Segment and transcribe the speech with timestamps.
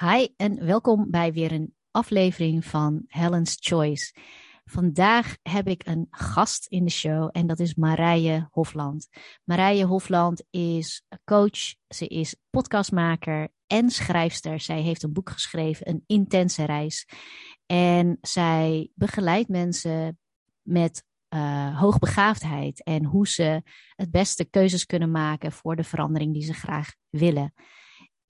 [0.00, 4.14] Hi en welkom bij weer een aflevering van Helen's Choice.
[4.64, 9.08] Vandaag heb ik een gast in de show en dat is Marije Hofland.
[9.44, 14.60] Marije Hofland is coach, ze is podcastmaker en schrijfster.
[14.60, 17.08] Zij heeft een boek geschreven, Een Intense Reis.
[17.66, 20.18] En zij begeleidt mensen
[20.62, 21.04] met
[21.34, 23.62] uh, hoogbegaafdheid en hoe ze
[23.94, 27.52] het beste keuzes kunnen maken voor de verandering die ze graag willen.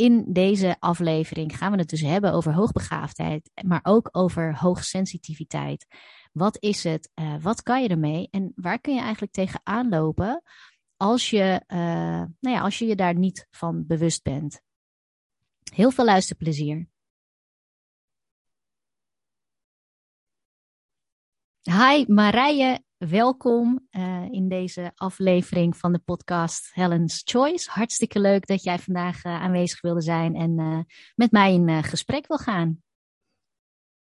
[0.01, 5.87] In deze aflevering gaan we het dus hebben over hoogbegaafdheid, maar ook over hoogsensitiviteit.
[6.33, 7.11] Wat is het?
[7.15, 8.29] Uh, wat kan je ermee?
[8.31, 10.43] En waar kun je eigenlijk tegenaan lopen
[10.97, 11.79] als je, uh,
[12.41, 14.61] nou ja, als je je daar niet van bewust bent?
[15.75, 16.89] Heel veel luisterplezier.
[21.63, 27.71] Hi Marije, welkom uh, in deze aflevering van de podcast Helen's Choice.
[27.71, 30.79] Hartstikke leuk dat jij vandaag uh, aanwezig wilde zijn en uh,
[31.15, 32.83] met mij in gesprek wil gaan.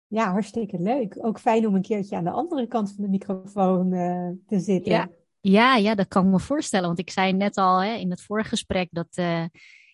[0.07, 1.17] Ja, hartstikke leuk.
[1.21, 3.91] Ook fijn om een keertje aan de andere kant van de microfoon
[4.47, 4.93] te zitten.
[4.93, 5.09] Ja.
[5.41, 6.87] Ja, ja, dat kan ik me voorstellen.
[6.87, 9.09] Want ik zei net al hè, in het vorige gesprek dat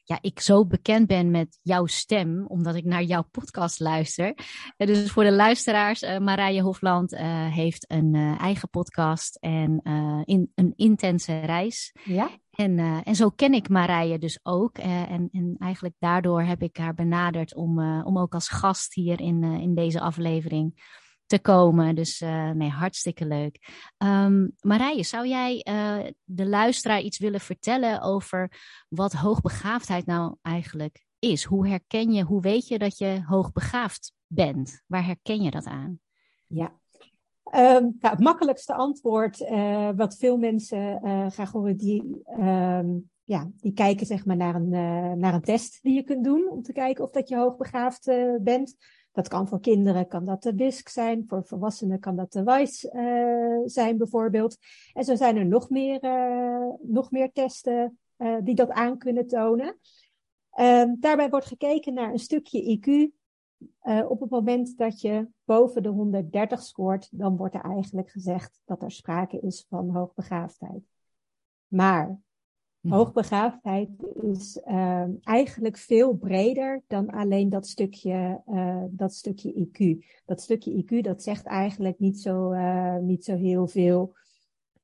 [0.04, 4.34] ja, ik zo bekend ben met jouw stem, omdat ik naar jouw podcast luister.
[4.76, 7.20] Uh, dus voor de luisteraars, uh, Marije Hofland uh,
[7.54, 9.80] heeft een eigen podcast en
[10.24, 11.94] in, een intense reis.
[12.04, 12.30] Ja.
[12.50, 14.78] En, en zo ken ik Marije dus ook.
[14.78, 19.42] en, en eigenlijk daardoor heb ik haar benaderd om, om ook als gast hier in,
[19.42, 20.74] in deze aflevering
[21.26, 21.94] te komen.
[21.94, 23.58] Dus uh, nee, hartstikke leuk.
[23.98, 28.52] Um, Marije, zou jij uh, de luisteraar iets willen vertellen over
[28.88, 31.44] wat hoogbegaafdheid nou eigenlijk is?
[31.44, 34.82] Hoe herken je, hoe weet je dat je hoogbegaafd bent?
[34.86, 36.00] Waar herken je dat aan?
[36.46, 36.72] Ja,
[37.54, 43.72] um, nou, het makkelijkste antwoord uh, wat veel mensen graag horen, die, um, ja, die
[43.72, 44.68] kijken zeg maar naar een,
[45.18, 48.76] naar een test die je kunt doen om te kijken of dat je hoogbegaafd bent.
[49.12, 51.24] Dat kan voor kinderen, kan dat de WISC zijn.
[51.26, 54.56] Voor volwassenen kan dat de WISE uh, zijn bijvoorbeeld.
[54.92, 59.26] En zo zijn er nog meer, uh, nog meer testen uh, die dat aan kunnen
[59.26, 59.78] tonen.
[60.50, 63.10] Ehm, daarbij wordt gekeken naar een stukje IQ.
[64.08, 68.82] op het moment dat je boven de 130 scoort, dan wordt er eigenlijk gezegd dat
[68.82, 70.82] er sprake is van hoogbegaafdheid.
[71.66, 72.20] Maar.
[72.88, 73.88] Hoogbegaafdheid
[74.22, 80.06] is uh, eigenlijk veel breder dan alleen dat stukje, uh, dat stukje IQ.
[80.24, 84.14] Dat stukje IQ, dat zegt eigenlijk niet zo, uh, niet zo heel veel.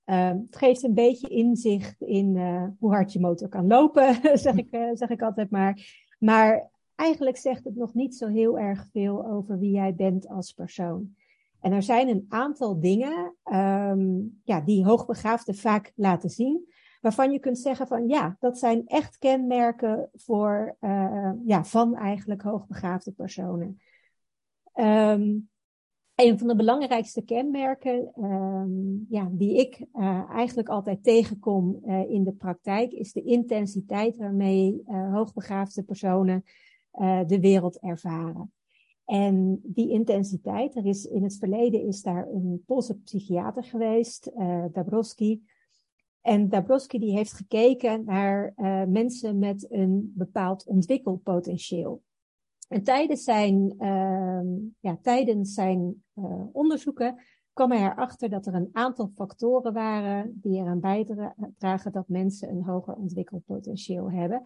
[0.06, 2.36] Uh, het geeft een beetje inzicht in
[2.78, 6.06] hoe hard je motor kan lopen, zeg, ik, zeg ik altijd maar.
[6.18, 10.52] Maar eigenlijk zegt het nog niet zo heel erg veel over wie jij bent als
[10.52, 11.14] persoon.
[11.60, 16.66] En er zijn een aantal dingen um, ja, die hoogbegaafden vaak laten zien
[17.00, 22.42] waarvan je kunt zeggen van ja, dat zijn echt kenmerken voor, uh, ja, van eigenlijk
[22.42, 23.80] hoogbegaafde personen.
[24.74, 25.48] Um,
[26.14, 32.24] een van de belangrijkste kenmerken um, ja, die ik uh, eigenlijk altijd tegenkom uh, in
[32.24, 36.42] de praktijk is de intensiteit waarmee hoogbegaafde personen
[37.26, 38.52] de wereld ervaren.
[39.04, 44.30] En die intensiteit, er is in het verleden is daar een Poolse psychiater geweest,
[44.72, 45.42] Dabrowski,
[46.20, 52.02] en Dabrowski die heeft gekeken naar uh, mensen met een bepaald ontwikkelpotentieel.
[52.68, 54.40] En tijdens zijn, uh,
[54.80, 57.20] ja, tijdens zijn uh, onderzoeken
[57.52, 62.64] kwam hij erachter dat er een aantal factoren waren die eraan bijdragen dat mensen een
[62.64, 64.42] hoger ontwikkelpotentieel hebben.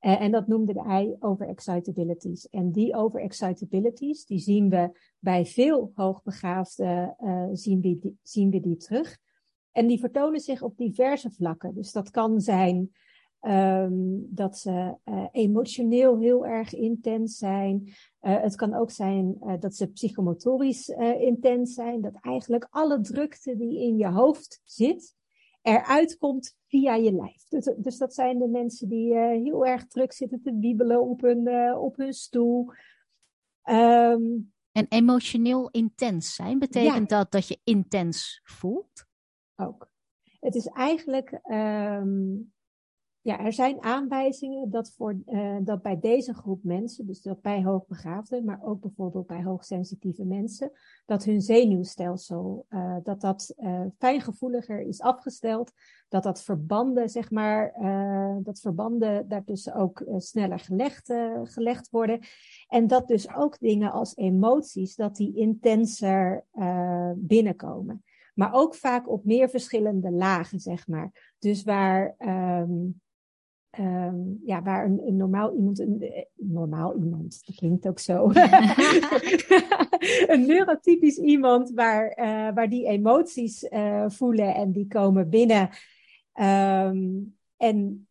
[0.00, 2.48] Uh, en dat noemde hij overexcitabilities.
[2.48, 7.16] En die overexcitabilities, die zien we bij veel hoogbegaafden,
[7.52, 9.18] zien, we die, zien we die terug.
[9.72, 11.74] En die vertonen zich op diverse vlakken.
[11.74, 12.92] Dus dat kan zijn
[13.40, 17.82] um, dat ze uh, emotioneel heel erg intens zijn.
[17.86, 20.88] Uh, het kan ook zijn uh, dat ze psychomotorisch
[21.18, 22.00] intens zijn.
[22.00, 25.14] Dat eigenlijk alle drukte die in je hoofd zit,
[25.62, 27.48] eruit komt via je lijf.
[27.48, 31.74] Dus, dus dat zijn de mensen die heel erg druk zitten te wiebelen op hun,
[31.76, 32.72] op hun stoel.
[33.64, 37.16] Um, en emotioneel intens zijn, betekent ja.
[37.16, 39.10] dat dat je intens voelt?
[39.56, 39.90] Ook.
[40.40, 42.52] Het is eigenlijk, um,
[43.20, 47.64] ja, er zijn aanwijzingen dat, voor, uh, dat bij deze groep mensen, dus dat bij
[47.64, 50.70] hoogbegaafden, maar ook bijvoorbeeld bij hoogsensitieve mensen,
[51.06, 55.72] dat hun zenuwstelsel, uh, dat dat uh, fijngevoeliger is afgesteld,
[56.08, 57.74] dat dat verbanden, zeg maar,
[58.42, 61.12] dat verbanden daartussen ook sneller gelegd,
[61.42, 62.20] gelegd worden.
[62.68, 66.44] En dat dus ook dingen als emoties, dat die intenser
[67.16, 68.02] binnenkomen.
[68.32, 71.34] Maar ook vaak op meer verschillende lagen, zeg maar.
[71.38, 73.00] Dus waar, um,
[73.70, 78.30] ehm, ja, waar een, een, normaal iemand, een, eh, normaal iemand, dat klinkt ook zo.
[80.32, 85.68] een neurotypisch iemand waar, uh, waar die emoties uh, voelen en die komen binnen.
[86.40, 88.06] Um, en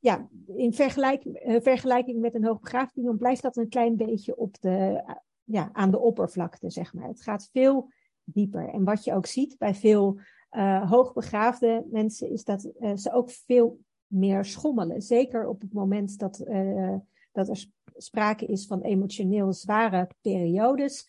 [0.00, 5.04] ja, in vergelijking, vergelijking met een hoogbegaafd iemand blijft dat een klein beetje op de,
[5.44, 7.08] ja, aan de oppervlakte, zeg maar.
[7.08, 7.90] Het gaat veel
[8.26, 8.68] dieper.
[8.68, 10.18] En wat je ook ziet bij veel
[10.50, 15.02] uh, hoogbegaafde mensen, is dat uh, ze ook veel meer schommelen.
[15.02, 16.94] Zeker op het moment dat, uh,
[17.32, 21.08] dat er sprake is van emotioneel zware periodes,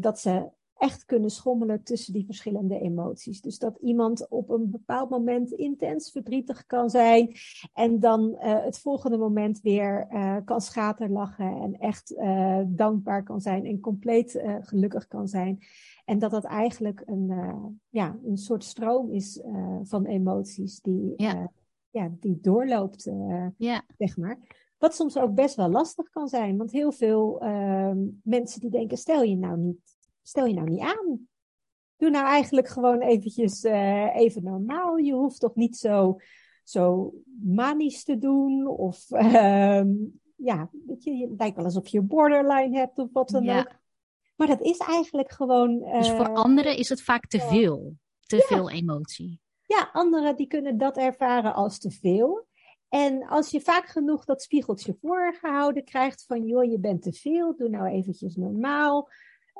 [0.00, 3.40] dat ze echt kunnen schommelen tussen die verschillende emoties.
[3.40, 7.34] Dus dat iemand op een bepaald moment intens verdrietig kan zijn
[7.72, 12.14] en dan het volgende moment weer uh, kan schaterlachen en echt
[12.66, 15.58] dankbaar kan zijn en compleet gelukkig kan zijn.
[16.12, 17.30] En dat dat eigenlijk een,
[17.88, 19.40] ja, een soort stroom is
[19.82, 21.52] van emoties die, ja.
[21.90, 23.10] ja die doorloopt,
[23.56, 23.84] ja.
[23.98, 24.38] zeg maar.
[24.78, 26.56] Wat soms ook best wel lastig kan zijn.
[26.56, 29.92] Want heel veel ehm, mensen die denken, stel je nou niet
[30.22, 31.28] stel je nou niet aan.
[31.96, 33.62] Doe nou eigenlijk gewoon eventjes
[34.14, 34.96] even normaal.
[34.96, 36.16] Je hoeft toch niet zo,
[36.64, 38.66] zo manisch te doen.
[38.66, 39.82] Of uh,
[40.50, 43.58] ja, weet je, je lijkt wel alsof je borderline hebt of wat dan ja.
[43.58, 43.80] ook.
[44.36, 45.70] Maar dat is eigenlijk gewoon.
[45.70, 47.96] Uh, dus voor anderen is het vaak te veel.
[48.20, 48.42] Te ja.
[48.42, 49.40] veel emotie.
[49.66, 52.46] Ja, anderen die kunnen dat ervaren als te veel.
[52.88, 57.56] En als je vaak genoeg dat spiegeltje voorgehouden krijgt van joh, je bent te veel,
[57.56, 59.08] doe nou eventjes normaal.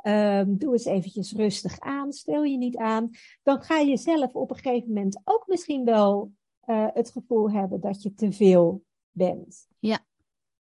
[0.02, 3.10] Um, doe eens eventjes rustig aan, stel je niet aan.
[3.42, 6.32] Dan ga je zelf op een gegeven moment ook misschien wel
[6.66, 9.68] uh, het gevoel hebben dat je te veel bent.
[9.78, 9.98] Ja.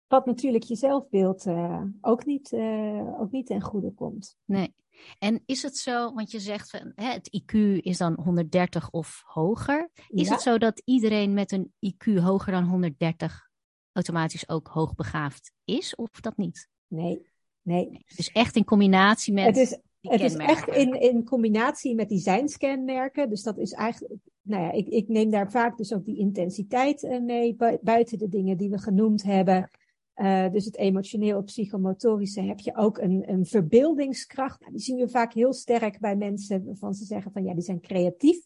[0.09, 4.37] Wat natuurlijk je zelfbeeld uh, ook, niet, uh, ook niet ten goede komt.
[4.45, 4.75] Nee.
[5.19, 9.23] En is het zo, want je zegt van, hè, het IQ is dan 130 of
[9.25, 9.89] hoger.
[10.07, 10.33] Is ja.
[10.33, 13.49] het zo dat iedereen met een IQ hoger dan 130
[13.91, 16.69] automatisch ook hoogbegaafd is, of dat niet?
[16.87, 17.29] Nee,
[17.69, 18.05] Nee.
[18.15, 19.45] Dus echt in combinatie met.
[19.45, 23.29] Het is, het is echt in, in combinatie met die zijnscanmerken.
[23.29, 24.13] Dus dat is eigenlijk.
[24.41, 28.29] Nou ja, ik, ik neem daar vaak dus ook die intensiteit uh, mee, buiten de
[28.29, 29.69] dingen die we genoemd hebben.
[30.19, 34.59] Uh, dus het emotioneel psychomotorische heb je ook een, een verbeeldingskracht.
[34.59, 37.63] Nou, die zien we vaak heel sterk bij mensen waarvan ze zeggen van ja, die
[37.63, 38.45] zijn creatief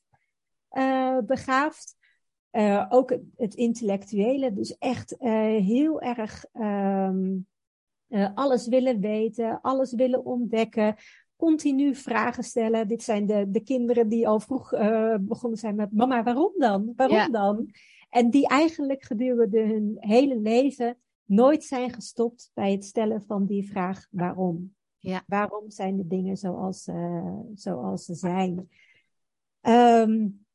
[0.71, 1.95] uh, begaafd.
[2.89, 7.47] ook het, het, intellectuele, dus echt heel erg um,
[8.09, 10.95] uh, alles willen weten, alles willen ontdekken,
[11.35, 12.87] continu vragen stellen.
[12.87, 14.69] Dit zijn de, de kinderen die al vroeg
[15.19, 16.93] begonnen zijn met mama, waarom dan?
[16.95, 17.29] Waarom ja.
[17.29, 17.69] dan?
[18.09, 23.69] En die eigenlijk gedurende hun hele leven nooit zijn gestopt bij het stellen van die
[23.69, 24.75] vraag waarom.
[24.97, 25.23] Ja.
[25.27, 28.69] Waarom zijn de dingen zoals, uh, zoals ze zijn?
[29.61, 30.45] Um,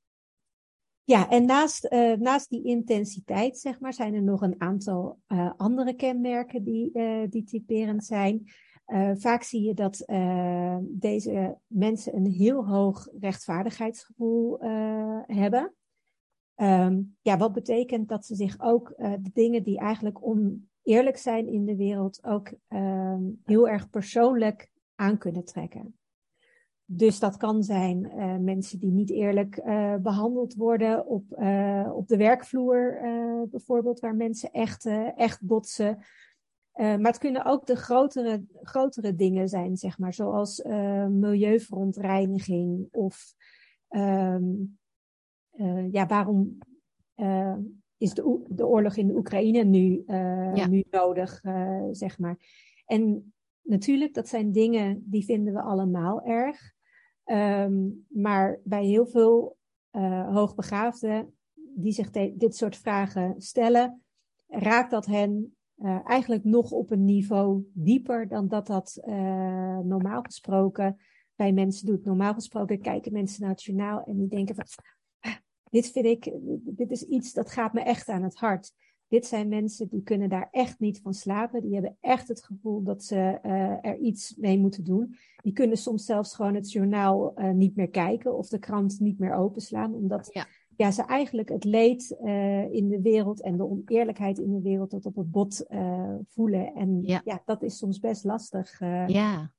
[1.05, 5.53] ja, en naast, uh, naast die intensiteit, zeg maar, zijn er nog een aantal uh,
[5.57, 6.91] andere kenmerken die,
[7.29, 8.51] die typerend zijn.
[9.15, 10.03] vaak zie je dat
[10.81, 14.59] deze mensen een heel hoog rechtvaardigheidsgevoel
[15.27, 15.75] hebben.
[16.61, 21.65] Um, ja, wat betekent dat ze zich ook de dingen die eigenlijk oneerlijk zijn in
[21.65, 25.99] de wereld ook um, heel erg persoonlijk aan kunnen trekken.
[26.91, 32.09] Dus dat kan zijn uh, mensen die niet eerlijk uh, behandeld worden op, uh, op
[32.09, 32.99] de werkvloer,
[33.51, 35.99] bijvoorbeeld, waar mensen echt, echt botsen.
[36.73, 40.63] maar het kunnen ook de grotere, grotere dingen zijn, zeg maar, zoals
[41.09, 43.35] milieuverontreiniging of
[43.89, 44.78] um,
[45.91, 46.59] ja, waarom
[47.97, 50.03] is de, de oorlog in de Oekraïne nu,
[50.55, 50.67] ja.
[50.67, 51.41] nu nodig,
[51.91, 52.37] zeg maar.
[52.87, 56.73] En natuurlijk, dat zijn dingen die vinden we allemaal erg.
[57.25, 59.57] Um, maar bij heel veel
[60.31, 61.35] hoogbegaafden
[61.75, 64.03] die zich dit soort vragen stellen,
[64.47, 70.23] raakt dat hen uh, eigenlijk nog op een niveau dieper dan dat dat uh, normaal
[70.23, 70.97] gesproken
[71.37, 72.05] bij mensen doet.
[72.05, 74.65] Normaal gesproken kijken mensen naar het journaal en die denken van,
[75.71, 76.33] dit vind ik,
[76.65, 78.73] dit is iets dat gaat me echt aan het hart.
[79.09, 81.63] Dit zijn mensen die kunnen daar echt niet van slapen.
[81.63, 85.17] Die hebben echt het gevoel dat ze uh, er iets mee moeten doen.
[85.43, 89.19] Die kunnen soms zelfs gewoon het journaal uh, niet meer kijken of de krant niet
[89.19, 89.95] meer openslaan.
[89.95, 90.47] Omdat ja.
[90.77, 94.91] Ja, ze eigenlijk het leed uh, in de wereld en de oneerlijkheid in de wereld
[94.91, 95.67] tot op het bot
[96.29, 96.75] voelen.
[96.75, 97.21] En ja.
[97.25, 97.43] ja.
[97.45, 98.79] dat is soms best lastig.
[99.07, 99.53] ja,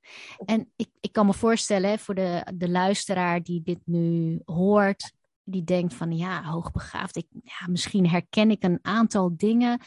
[0.44, 5.12] en ik, ik kan me voorstellen voor de, de luisteraar die dit nu hoort
[5.44, 9.80] die denkt van ja, hoogbegaafd, ik, ja, misschien herken ik een aantal dingen.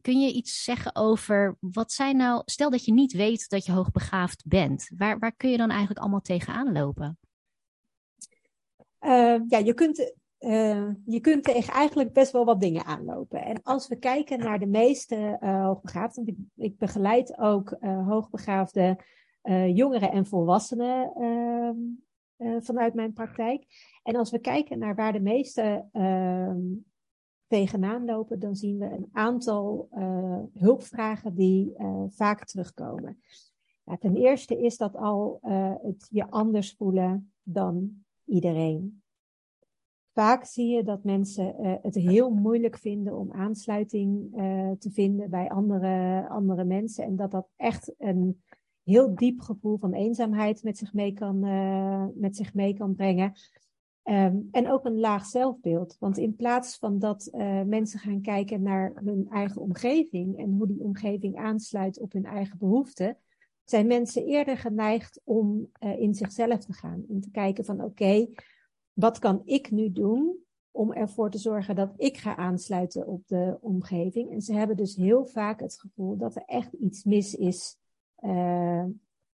[0.00, 3.72] Kun je iets zeggen over wat zijn nou, stel dat je niet weet dat je
[3.72, 7.18] hoogbegaafd bent, waar, waar kun je dan eigenlijk allemaal tegenaan lopen?
[9.00, 13.44] Uh, ja, je kunt uh, je kunt tegen eigenlijk best wel wat dingen aanlopen.
[13.44, 18.98] En als we kijken naar de meeste uh, hoogbegaafden, ik, ik, begeleid ook hoogbegaafde
[19.74, 23.66] jongeren en volwassenen ehm, vanuit mijn praktijk.
[24.02, 26.60] En als we kijken naar waar de meeste ehm,
[27.46, 29.88] tegenaan lopen, dan zien we een aantal
[30.52, 31.74] hulpvragen die
[32.08, 33.18] vaak terugkomen.
[33.84, 35.38] Ja, ten eerste is dat al
[35.82, 39.02] het je anders voelen dan iedereen.
[40.12, 44.30] Vaak zie je dat mensen het heel moeilijk vinden om aansluiting
[44.78, 47.04] te vinden bij andere, andere mensen.
[47.04, 48.42] En dat dat echt een
[48.82, 51.38] heel diep gevoel van eenzaamheid met zich mee kan,
[52.14, 53.32] met zich mee kan brengen.
[54.04, 55.96] Um, en ook een laag zelfbeeld.
[55.98, 57.28] Want in plaats van dat
[57.66, 62.58] mensen gaan kijken naar hun eigen omgeving en hoe die omgeving aansluit op hun eigen
[62.58, 63.16] behoeften,
[63.64, 67.04] zijn mensen eerder geneigd om in zichzelf te gaan.
[67.08, 68.26] Om te kijken van oké,
[68.92, 70.36] wat kan ik nu doen
[70.70, 74.30] om ervoor te zorgen dat ik ga aansluiten op de omgeving?
[74.30, 77.76] En ze hebben dus heel vaak het gevoel dat er echt iets mis is
[78.20, 78.84] uh,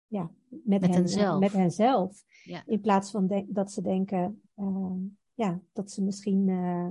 [0.09, 1.41] ja, met, met, hen, zelf.
[1.41, 2.25] met henzelf.
[2.45, 2.63] Ja.
[2.67, 4.93] In plaats van dat ze denken uh,
[5.35, 6.89] ja, dat ze misschien uh,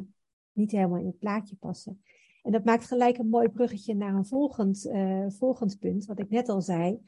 [0.51, 2.01] niet helemaal in het plaatje passen.
[2.43, 4.89] En dat maakt gelijk een mooi bruggetje naar een volgend,
[5.27, 6.99] volgend punt, wat ik net al zei,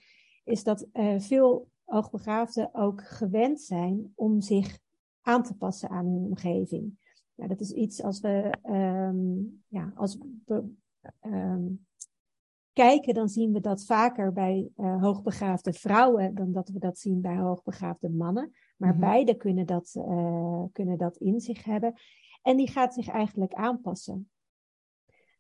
[0.44, 0.88] is dat
[1.18, 4.80] veel hoogbegaafden ook gewend zijn om zich
[5.22, 6.98] aan te passen aan hun omgeving.
[7.36, 10.64] Nou, dat is iets als we, um, ja, als we
[11.22, 11.88] um,
[12.74, 17.22] kijken, dan zien we dat vaker bij uh, hoogbegaafde vrouwen dan dat we dat zien
[17.22, 18.52] bij hoogbegaafde mannen.
[18.78, 19.10] Maar mm-hmm.
[19.10, 21.94] beide kunnen dat, uh, kunnen dat in zich hebben.
[22.42, 24.30] En die gaat zich eigenlijk aanpassen.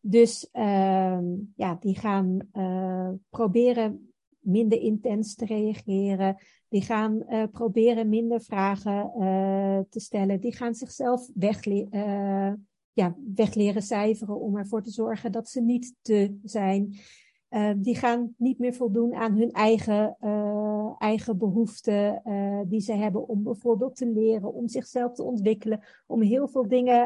[0.01, 6.37] Dus um, ja, die gaan uh, proberen minder intens te reageren.
[6.67, 10.39] Die gaan uh, proberen minder vragen uh, te stellen.
[10.39, 12.53] Die gaan zichzelf uh,
[12.99, 16.95] ja, wegleren cijferen om ervoor te zorgen dat ze niet te zijn.
[17.77, 20.17] die gaan niet meer voldoen aan hun eigen,
[20.97, 22.21] eigen behoeften
[22.67, 27.05] die ze hebben om bijvoorbeeld te leren, om zichzelf te ontwikkelen, om heel veel dingen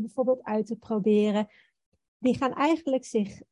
[0.00, 1.46] bijvoorbeeld uit te proberen.
[2.18, 3.42] Die gaan eigenlijk zich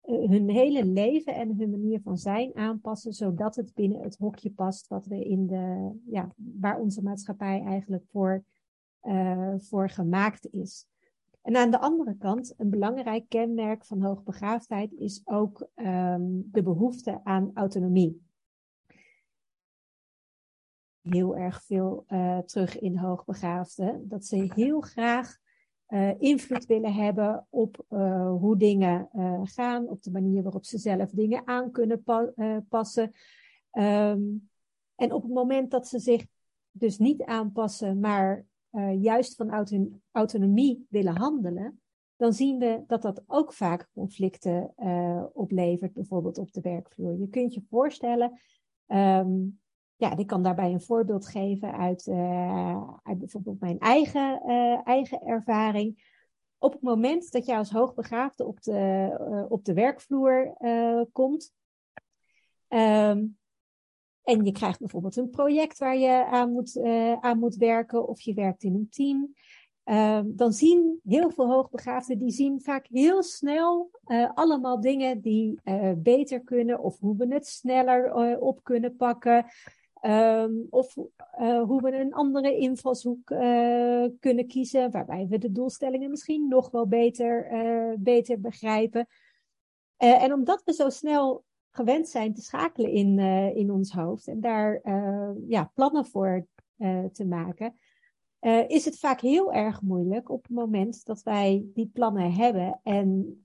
[0.00, 4.50] eh, hun hele leven en hun manier van zijn aanpassen, zodat het binnen het hokje
[4.50, 8.44] past wat we in de, ja, waar onze maatschappij eigenlijk voor,
[9.58, 10.86] voor gemaakt is.
[11.42, 17.20] En aan de andere kant, een belangrijk kenmerk van hoogbegaafdheid is ook um, de behoefte
[17.24, 18.22] aan autonomie.
[21.00, 24.08] Heel erg veel uh, terug in hoogbegaafden.
[24.08, 25.38] Dat ze heel graag
[25.88, 29.08] uh, invloed willen hebben op uh, hoe dingen
[29.42, 32.32] gaan, op de manier waarop ze zelf dingen aan kunnen pa
[32.68, 33.12] passen.
[33.72, 34.50] Um,
[34.94, 36.26] en op het moment dat ze zich
[36.70, 38.44] dus niet aanpassen, maar
[39.00, 41.80] juist vanuit hun autonomie willen handelen,
[42.16, 44.72] dan zien we dat dat ook vaak conflicten
[45.32, 47.18] oplevert, bijvoorbeeld op de werkvloer.
[47.18, 48.40] Je kunt je voorstellen,
[48.86, 49.60] um,
[49.96, 54.42] ja, ik kan daarbij een voorbeeld geven uit, uh, uit bijvoorbeeld mijn eigen,
[54.84, 56.18] eigen ervaring.
[56.58, 60.56] Op het moment dat jij als hoogbegaafde op de, op de werkvloer
[61.12, 61.52] komt,
[62.68, 63.38] um,
[64.22, 66.80] en je krijgt bijvoorbeeld een project waar je aan moet,
[67.20, 69.34] aan moet werken, of je werkt in een team,
[69.84, 73.90] um, dan zien heel veel hoogbegaafden, die zien vaak heel snel
[74.34, 75.60] allemaal dingen die
[75.96, 79.46] beter kunnen, of hoe we het sneller op kunnen pakken.
[80.02, 80.94] Um, of
[81.66, 83.26] hoe we een andere invalshoek
[84.20, 87.48] kunnen kiezen, waarbij we de doelstellingen misschien nog wel beter,
[87.98, 89.06] beter begrijpen.
[89.96, 93.18] en omdat we zo snel gewend zijn te schakelen in,
[93.56, 94.80] in ons hoofd en daar
[95.48, 96.46] ja, plannen voor
[97.12, 97.78] te maken,
[98.66, 103.42] is het vaak heel erg moeilijk op het moment dat wij die plannen hebben en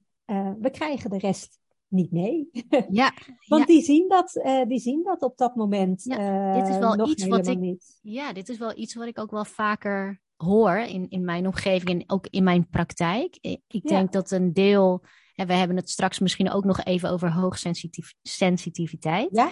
[0.59, 2.49] we krijgen de rest niet mee.
[2.89, 3.13] Ja,
[3.47, 7.07] Want Die, zien dat, uh, die zien dat op dat moment ja, dit is wel
[7.07, 7.99] iets wat ik, niet.
[8.01, 11.89] Ja, dit is wel iets wat ik ook wel vaker hoor in, in mijn omgeving
[11.89, 13.37] en ook in mijn praktijk.
[13.41, 15.03] Ik, ik denk dat een deel,
[15.35, 19.29] en we hebben het straks misschien ook nog even over hoogsensitiviteit.
[19.31, 19.51] Ja?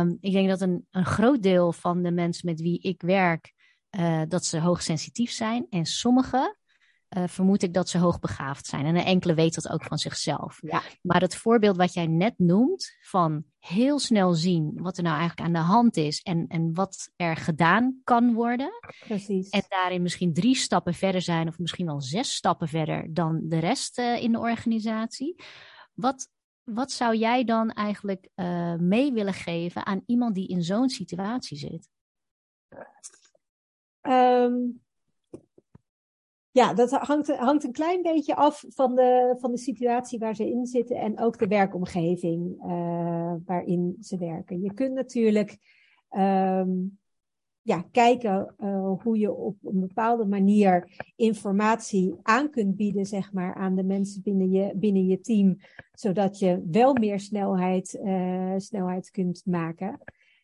[0.00, 3.52] Um, ik denk dat een, een groot deel van de mensen met wie ik werk,
[3.98, 5.66] uh, dat ze hoogsensitief zijn.
[5.70, 6.58] En sommigen
[7.16, 8.86] uh, vermoed ik dat ze hoogbegaafd zijn.
[8.86, 10.58] En een enkele weet dat ook van zichzelf.
[10.60, 10.82] Ja.
[11.02, 15.46] Maar het voorbeeld wat jij net noemt, van heel snel zien wat er nou eigenlijk
[15.48, 18.70] aan de hand is en, en wat er gedaan kan worden.
[19.06, 19.48] Precies.
[19.48, 23.58] En daarin misschien drie stappen verder zijn, of misschien wel zes stappen verder dan de
[23.58, 25.42] rest uh, in de organisatie.
[25.94, 26.28] Wat,
[26.64, 31.56] wat zou jij dan eigenlijk uh, mee willen geven aan iemand die in zo'n situatie
[31.56, 31.88] zit?
[34.00, 34.82] Um
[36.52, 40.50] Ja, dat hangt, hangt een klein beetje af van de, van de situatie waar ze
[40.50, 44.62] in zitten en ook de werkomgeving uh, waarin ze werken.
[44.62, 45.58] Je kunt natuurlijk
[46.10, 46.98] um,
[47.62, 53.54] ja, kijken uh, hoe je op een bepaalde manier informatie aan kunt bieden, zeg maar,
[53.54, 55.56] aan de mensen binnen je, binnen je team,
[55.92, 60.00] zodat je wel meer snelheid, uh, snelheid kunt maken.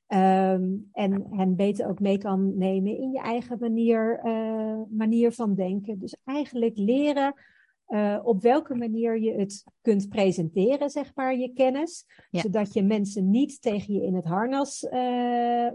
[0.08, 5.54] Um, en hen beter ook mee kan nemen in je eigen manier, uh, manier van
[5.54, 5.98] denken.
[5.98, 7.34] Dus eigenlijk leren
[7.88, 12.06] uh, op welke manier je het kunt presenteren, zeg maar, je kennis.
[12.30, 12.40] Ja.
[12.40, 14.90] Zodat je mensen niet tegen je in het harnas uh,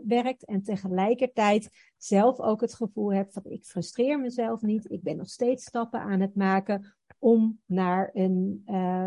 [0.04, 4.92] werkt en tegelijkertijd zelf ook het gevoel hebt van ik frustreer mezelf niet.
[4.92, 8.64] Ik ben nog steeds stappen aan het maken om naar een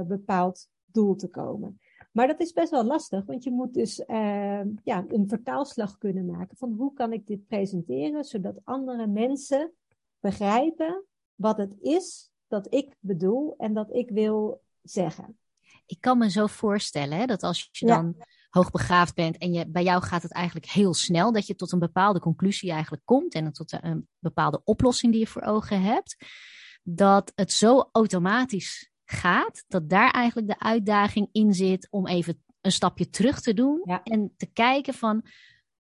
[0.08, 1.78] bepaald doel te komen.
[2.14, 6.26] Maar dat is best wel lastig, want je moet dus uh, ja, een vertaalslag kunnen
[6.26, 9.72] maken van hoe kan ik dit presenteren, zodat andere mensen
[10.20, 11.04] begrijpen
[11.34, 15.38] wat het is dat ik bedoel en dat ik wil zeggen.
[15.86, 18.16] Ik kan me zo voorstellen hè, dat als je dan
[18.50, 21.78] hoogbegaafd bent en je, bij jou gaat het eigenlijk heel snel, dat je tot een
[21.78, 26.16] bepaalde conclusie eigenlijk komt en tot een bepaalde oplossing die je voor ogen hebt,
[26.82, 32.72] dat het zo automatisch gaat, dat daar eigenlijk de uitdaging in zit om even een
[32.72, 35.24] stapje terug te doen en te kijken van,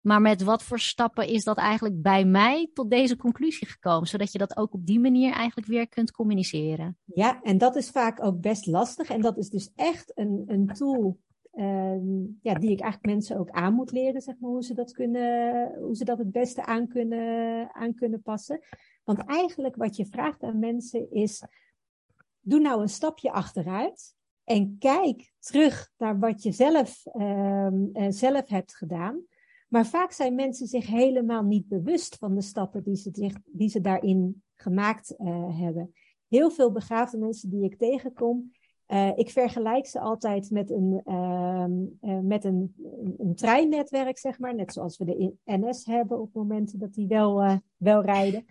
[0.01, 4.31] maar met wat voor stappen is dat eigenlijk bij mij tot deze conclusie gekomen, zodat
[4.31, 6.97] je dat ook op die manier eigenlijk weer kunt communiceren.
[7.05, 10.67] Ja, en dat is vaak ook best lastig en dat is dus echt een, een
[10.67, 11.17] tool
[11.53, 11.97] uh,
[12.41, 15.71] ja, die ik eigenlijk mensen ook aan moet leren, zeg maar, hoe ze dat kunnen,
[15.79, 18.59] hoe ze dat het beste aan kunnen, aan kunnen passen.
[19.03, 21.43] Want eigenlijk wat je vraagt aan mensen is,
[22.43, 27.67] doe nou een stapje achteruit en kijk terug naar wat je zelf, uh,
[28.09, 29.25] zelf hebt gedaan.
[29.67, 33.69] Maar vaak zijn mensen zich helemaal niet bewust van de stappen die ze, zich, die
[33.69, 35.93] ze daarin gemaakt uh, hebben.
[36.27, 38.51] Heel veel begaafde mensen die ik tegenkom,
[38.87, 44.55] uh, ik vergelijk ze altijd met een, uh, met een, een, een, treinnetwerk, zeg maar.
[44.55, 48.45] Net zoals we de NS hebben op momenten dat die wel, wel rijden.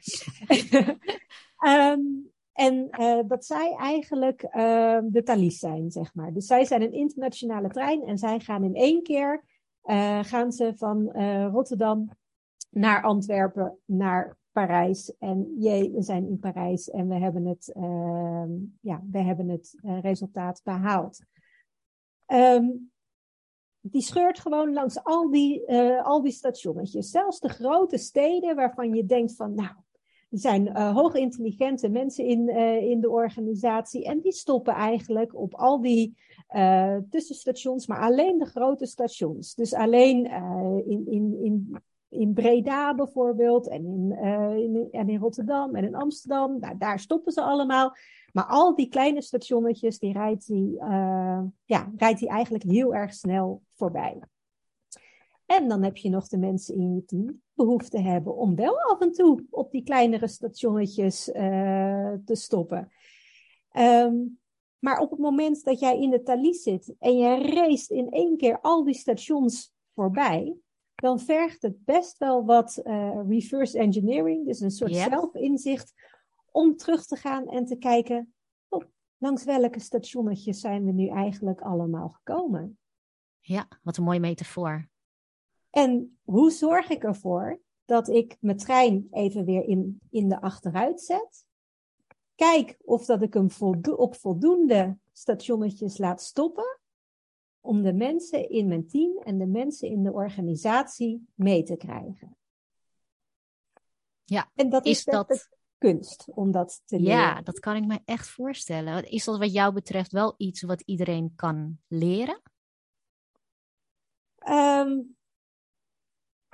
[1.67, 6.33] um, En uh, dat zij eigenlijk uh, de Thalys zijn, zeg maar.
[6.33, 9.45] Dus zij zijn een internationale trein en zij gaan in één keer
[9.85, 11.11] uh, gaan ze van
[11.51, 12.11] Rotterdam
[12.71, 15.17] naar Antwerpen, naar Parijs.
[15.19, 19.75] En jee, we zijn in Parijs en we hebben het, ehm, ja, we hebben het
[19.83, 21.21] resultaat behaald.
[22.27, 22.91] Um,
[23.81, 27.11] die scheurt gewoon langs al die, al die stationnetjes.
[27.11, 29.75] Zelfs de grote steden waarvan je denkt van, nou,
[30.33, 34.05] er zijn uh, hoog intelligente mensen in, uh, in de organisatie.
[34.05, 36.17] En die stoppen eigenlijk op al die
[36.51, 39.55] uh, tussenstations, maar alleen de grote stations.
[39.55, 40.27] Dus alleen
[40.87, 41.77] in, in, in,
[42.09, 46.59] in Breda bijvoorbeeld, en in, en in Rotterdam en in Amsterdam.
[46.59, 47.97] Nou, daar stoppen ze allemaal.
[48.33, 50.75] Maar al die kleine stationnetjes, die rijdt hij
[51.65, 54.19] ja, rijdt hij eigenlijk heel erg snel voorbij.
[55.53, 59.01] En dan heb je nog de mensen in je team behoefte hebben om wel af
[59.01, 62.93] en toe op die kleinere stationnetjes uh, te stoppen.
[63.73, 64.41] Um,
[64.79, 68.37] maar op het moment dat jij in de Thalys zit en je race in één
[68.37, 70.57] keer al die stations voorbij,
[70.95, 75.93] dan vergt het best wel wat uh, reverse engineering, dus een soort zelfinzicht,
[76.51, 78.35] om terug te gaan en te kijken,
[78.69, 78.85] oh,
[79.19, 82.79] langs welke stationnetjes zijn we nu eigenlijk allemaal gekomen.
[83.41, 84.91] Ja, wat een mooie metafoor.
[85.73, 91.01] En hoe zorg ik ervoor dat ik mijn trein even weer in, in de achteruit
[91.01, 91.47] zet?
[92.35, 96.79] Kijk of dat ik hem voldo op voldoende stationnetjes laat stoppen.
[97.61, 102.37] Om de mensen in mijn team en de mensen in de organisatie mee te krijgen.
[104.25, 107.17] Ja, en dat is, is dat kunst om dat te leren.
[107.17, 109.11] Ja, dat kan ik me echt voorstellen.
[109.11, 112.41] Is dat wat jou betreft wel iets wat iedereen kan leren?
[114.49, 115.17] Um,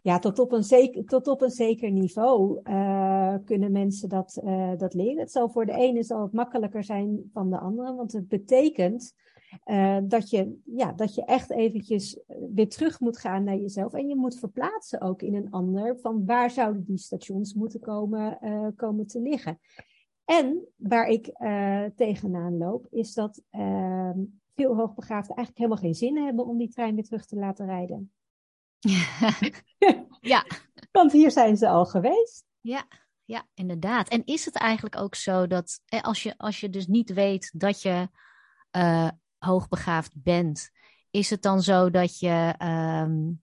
[0.08, 4.72] ja, tot op een zeker, tot op een zeker niveau uh, kunnen mensen dat, uh,
[4.76, 5.18] dat leren.
[5.18, 9.14] Het zal voor de ene zal het makkelijker zijn dan de andere, want het betekent
[9.66, 12.20] uh, dat, je, ja, dat je echt eventjes
[12.54, 13.92] weer terug moet gaan naar jezelf.
[13.92, 18.38] En je moet verplaatsen ook in een ander van waar zouden die stations moeten komen,
[18.76, 19.58] komen te liggen.
[20.24, 21.32] En waar ik
[21.96, 24.20] tegenaan loop, is dat ehm,
[24.54, 28.12] veel hoogbegaafden eigenlijk helemaal geen zin hebben om die trein weer terug te laten rijden.
[30.20, 30.44] ja.
[30.92, 32.44] Want hier zijn ze al geweest.
[32.60, 32.86] Ja,
[33.24, 34.08] ja, inderdaad.
[34.08, 37.82] En is het eigenlijk ook zo dat als je, als je dus niet weet dat
[37.82, 38.08] je
[38.76, 40.70] uh, hoogbegaafd bent,
[41.10, 43.42] is het dan zo dat je, um,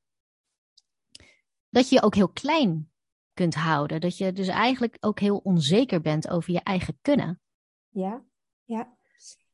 [1.70, 2.92] dat je je ook heel klein
[3.34, 4.02] kunt houden.
[4.02, 7.42] Dat je dus eigenlijk ook heel onzeker bent over je eigen kunnen.
[7.90, 8.24] Ja,
[8.64, 8.98] ja.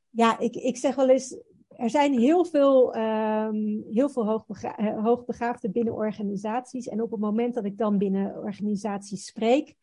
[0.10, 1.38] Ja, ik, ik zeg wel eens,
[1.82, 6.88] er zijn heel veel, um, heel veel eh, hoogbegaafden binnen organisaties.
[6.88, 9.76] En op het moment dat ik dan binnen organisaties spreek,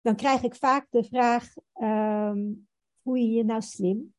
[0.00, 2.68] dan krijg ik vaak de vraag: um,
[3.02, 4.14] voel je je nou slim?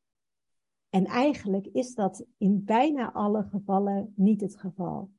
[0.90, 5.10] En eigenlijk is dat in bijna alle gevallen niet het geval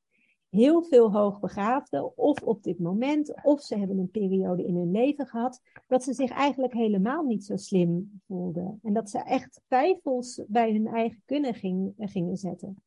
[0.49, 5.27] heel veel hoogbegaafden, of op dit moment, of ze hebben een periode in hun leven
[5.27, 8.79] gehad, dat ze zich eigenlijk helemaal niet zo slim voelden.
[8.83, 12.81] En dat ze echt twijfels bij hun eigen kunnen ging, gingen zetten.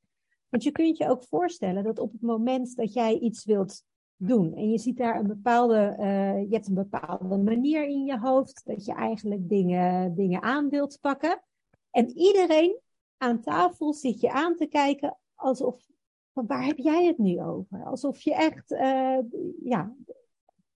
[0.49, 3.85] Want je kunt je ook voorstellen dat op het moment dat jij iets wilt
[4.17, 8.19] doen en je ziet daar een bepaalde, uh, je hebt een bepaalde manier in je
[8.19, 11.43] hoofd, dat je eigenlijk dingen, dingen aan wilt pakken.
[11.91, 12.79] En iedereen
[13.17, 15.92] aan tafel zit je aan te kijken alsof
[16.33, 17.85] van waar heb jij het nu over?
[17.85, 19.19] Alsof je echt, uh,
[19.65, 19.95] ja,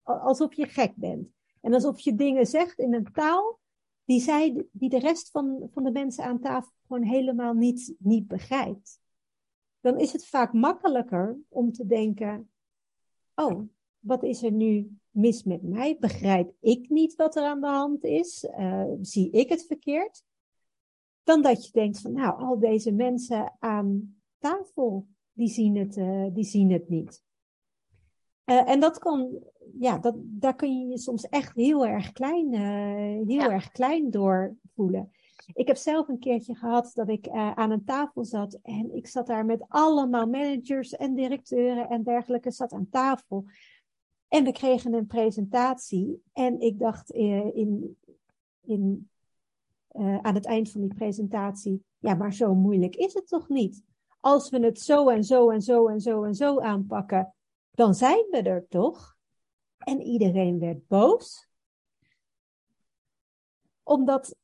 [0.03, 1.29] alsof je gek bent.
[1.61, 3.59] En alsof je dingen zegt in een taal
[4.05, 8.27] die, zij, die de rest van, van de mensen aan tafel gewoon helemaal niet, niet
[8.27, 9.01] begrijpt.
[9.81, 12.51] Dan is het vaak makkelijker om te denken,
[13.35, 15.97] oh, wat is er nu mis met mij?
[16.01, 18.45] Begrijp ik niet wat er aan de hand is?
[18.45, 20.25] Uh, zie ik het verkeerd?
[21.23, 26.27] Dan dat je denkt van, nou, al deze mensen aan tafel, die zien het, uh,
[26.33, 27.25] die zien het niet.
[28.44, 29.42] Uh, en dat kan,
[29.79, 34.11] ja, dat, daar kun je je soms echt heel erg klein, uh, heel erg klein
[34.11, 35.11] door voelen.
[35.53, 39.27] Ik heb zelf een keertje gehad dat ik aan een tafel zat en ik zat
[39.27, 43.44] daar met allemaal managers en directeuren en dergelijke, zat aan tafel.
[44.29, 47.96] En we kregen een presentatie en ik dacht in,
[48.61, 49.11] in,
[50.22, 53.85] aan het eind van die presentatie, ja, maar zo moeilijk is het toch niet?
[54.27, 57.35] Als we het zo en zo en zo en zo en zo aanpakken,
[57.71, 59.17] dan zijn we er toch?
[59.79, 61.49] En iedereen werd boos.
[63.83, 64.37] Omdat,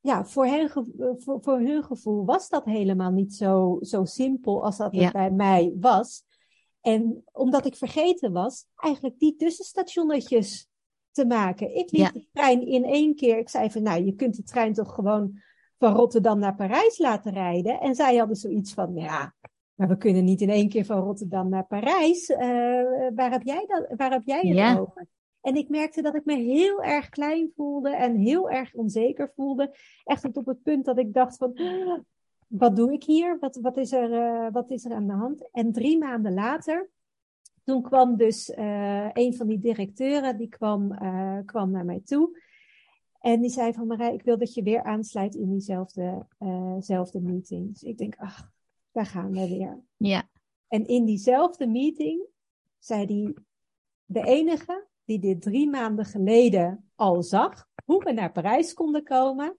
[0.00, 0.70] ja, voor, hen,
[1.18, 5.30] voor, voor hun gevoel was dat helemaal niet zo, zo simpel als dat het bij
[5.30, 6.24] mij was.
[6.80, 10.68] En omdat ik vergeten was, eigenlijk die tussenstationnetjes
[11.10, 11.74] te maken.
[11.74, 13.38] Ik liep de trein in één keer.
[13.38, 15.42] Ik zei van, nou, je kunt de trein toch gewoon
[15.78, 17.80] van Rotterdam naar Parijs laten rijden.
[17.80, 19.34] En zij hadden zoiets van, ja,
[19.74, 22.30] maar we kunnen niet in één keer van Rotterdam naar Parijs.
[22.30, 22.38] Uh,
[23.14, 24.78] waar heb jij, dat, waar heb jij het ja.
[24.78, 25.06] over?
[25.40, 29.74] En ik merkte dat ik me heel erg klein voelde en heel erg onzeker voelde.
[30.04, 31.60] Echt op het punt dat ik dacht van,
[32.46, 33.36] wat doe ik hier?
[33.40, 35.48] Wat, wat, is, er, uh, wat is er aan de hand?
[35.52, 36.90] En drie maanden later,
[37.64, 40.98] toen kwam dus uh, een van die directeuren, die kwam,
[41.44, 42.44] kwam naar mij toe.
[43.20, 47.72] En die zei van Marij, ik wil dat je weer aansluit in diezelfde uh, meeting.
[47.72, 48.50] Dus ik denk, ach,
[48.90, 49.84] daar gaan we weer.
[49.96, 50.28] Ja.
[50.68, 52.26] En in diezelfde meeting
[52.78, 53.34] zei hij,
[54.04, 59.56] de enige die dit drie maanden geleden al zag, hoe we naar Parijs konden komen,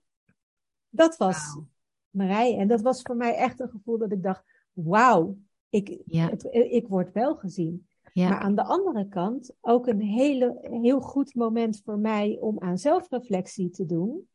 [0.88, 1.64] dat was wow.
[2.10, 2.58] Marij.
[2.58, 6.30] En dat was voor mij echt een gevoel dat ik dacht, wauw, ik, ja.
[6.50, 7.87] ik word wel gezien.
[8.26, 12.78] Maar aan de andere kant ook een hele, heel goed moment voor mij om aan
[12.78, 14.28] zelfreflectie te doen.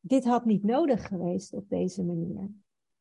[0.00, 2.50] Dit had niet nodig geweest op deze manier.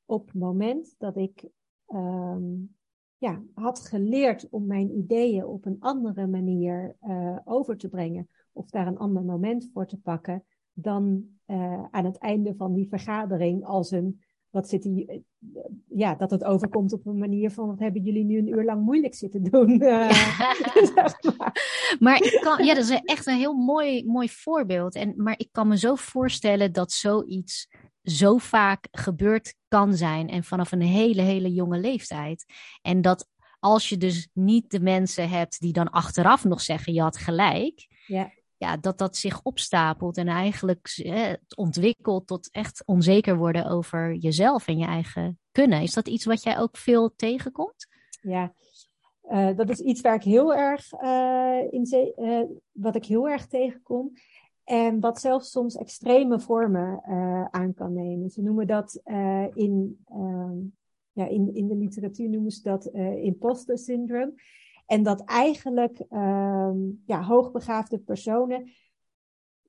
[0.05, 1.49] Op het moment dat ik
[1.87, 2.75] um,
[3.17, 8.69] ja, had geleerd om mijn ideeën op een andere manier uh, over te brengen, of
[8.69, 13.65] daar een ander moment voor te pakken, dan uh, aan het einde van die vergadering
[13.65, 15.19] als een wat zit die, eh,
[15.87, 18.83] ja, dat het overkomt op een manier van wat hebben jullie nu een uur lang
[18.83, 19.77] moeilijk zitten doen.
[21.99, 22.23] maar.
[22.23, 24.95] ik kan, ja, dat is echt een heel mooi, mooi voorbeeld.
[24.95, 27.67] En, maar ik kan me zo voorstellen dat zoiets
[28.03, 32.45] zo vaak gebeurd kan zijn en vanaf een hele, hele jonge leeftijd.
[32.81, 33.27] En dat
[33.59, 37.87] als je dus niet de mensen hebt die dan achteraf nog zeggen je had gelijk.
[38.07, 44.13] Ja ja, dat dat zich opstapelt en eigenlijk eh, ontwikkelt tot echt onzeker worden over
[44.15, 45.81] jezelf en je eigen kunnen.
[45.81, 47.87] Is dat iets wat jij ook veel tegenkomt?
[48.21, 48.53] Ja,
[49.31, 51.87] uh, dat is iets waar ik heel erg uh, in
[52.71, 54.11] wat ik heel erg tegenkom.
[54.63, 57.03] En wat zelfs soms extreme vormen
[57.51, 58.29] aan kan nemen.
[58.29, 59.01] Ze noemen dat
[59.53, 60.57] in, ehm,
[61.11, 62.85] ja, in, in de literatuur noemen ze dat
[63.21, 64.33] imposter syndrome.
[64.91, 68.71] En dat eigenlijk um, ja, hoogbegaafde personen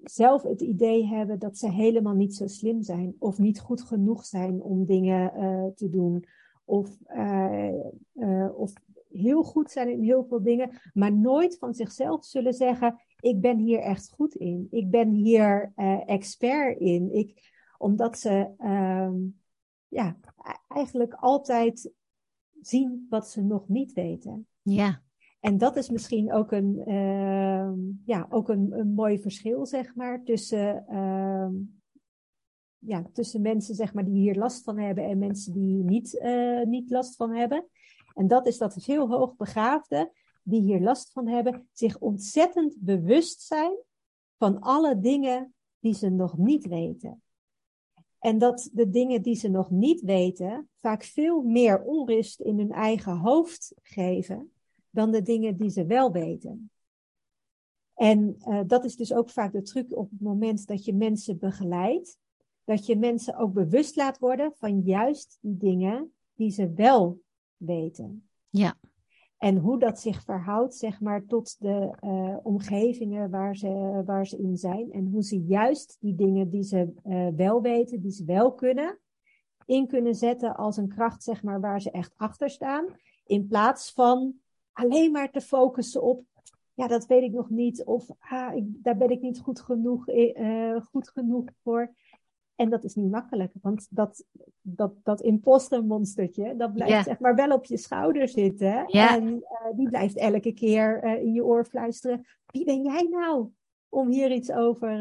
[0.02, 4.24] zelf het idee hebben dat ze helemaal niet zo slim zijn of niet goed genoeg
[4.24, 6.24] zijn om dingen uh, te doen.
[6.64, 7.72] Of, uh,
[8.14, 8.72] uh, of
[9.10, 13.58] heel goed zijn in heel veel dingen, maar nooit van zichzelf zullen zeggen: Ik ben
[13.58, 14.66] hier echt goed in.
[14.70, 15.72] Ik ben hier
[16.06, 17.14] expert in.
[17.14, 19.40] Ik, omdat ze um,
[19.88, 21.92] ja, e-, eigenlijk altijd
[22.60, 24.46] zien wat ze nog niet weten.
[24.62, 25.02] Ja.
[25.42, 27.72] En dat is misschien ook een, uh,
[28.04, 31.48] ja, ook een, een mooi verschil, zeg maar, tussen, uh,
[32.78, 36.14] ja, tussen mensen zeg maar, die hier last van hebben en mensen die hier niet,
[36.14, 37.66] uh, niet last van hebben.
[38.14, 40.10] En dat is dat veel hoogbegaafden
[40.42, 43.76] die hier last van hebben, zich ontzettend bewust zijn
[44.38, 47.22] van alle dingen die ze nog niet weten.
[48.18, 52.72] En dat de dingen die ze nog niet weten vaak veel meer onrust in hun
[52.72, 54.52] eigen hoofd geven
[54.92, 56.70] dan de dingen die ze wel weten.
[57.94, 61.38] En uh, dat is dus ook vaak de truc op het moment dat je mensen
[61.38, 62.18] begeleidt.
[62.64, 67.20] Dat je mensen ook bewust laat worden van juist die dingen die ze wel
[67.56, 68.28] weten.
[68.48, 68.74] Ja.
[69.38, 74.38] En hoe dat zich verhoudt, zeg maar, tot de uh, omgevingen waar ze, waar ze
[74.38, 74.92] in zijn.
[74.92, 78.98] En hoe ze juist die dingen die ze uh, wel weten, die ze wel kunnen,
[79.66, 82.86] in kunnen zetten als een kracht, zeg maar, waar ze echt achter staan.
[83.26, 84.34] In plaats van
[84.72, 86.24] alleen maar te focussen op,
[86.74, 87.84] ja, dat weet ik nog niet.
[87.84, 91.94] Of ah, ik, daar ben ik niet goed genoeg, uh, goed genoeg voor.
[92.54, 94.24] En dat is niet makkelijk, want dat,
[94.60, 98.84] dat, dat impostermonstertje, dat blijft zeg maar wel op je schouder zitten.
[98.86, 99.16] Ja.
[99.16, 102.26] En uh, die blijft elke keer uh, in je oor fluisteren.
[102.46, 103.48] Wie ben jij nou
[103.88, 104.98] om hier iets over,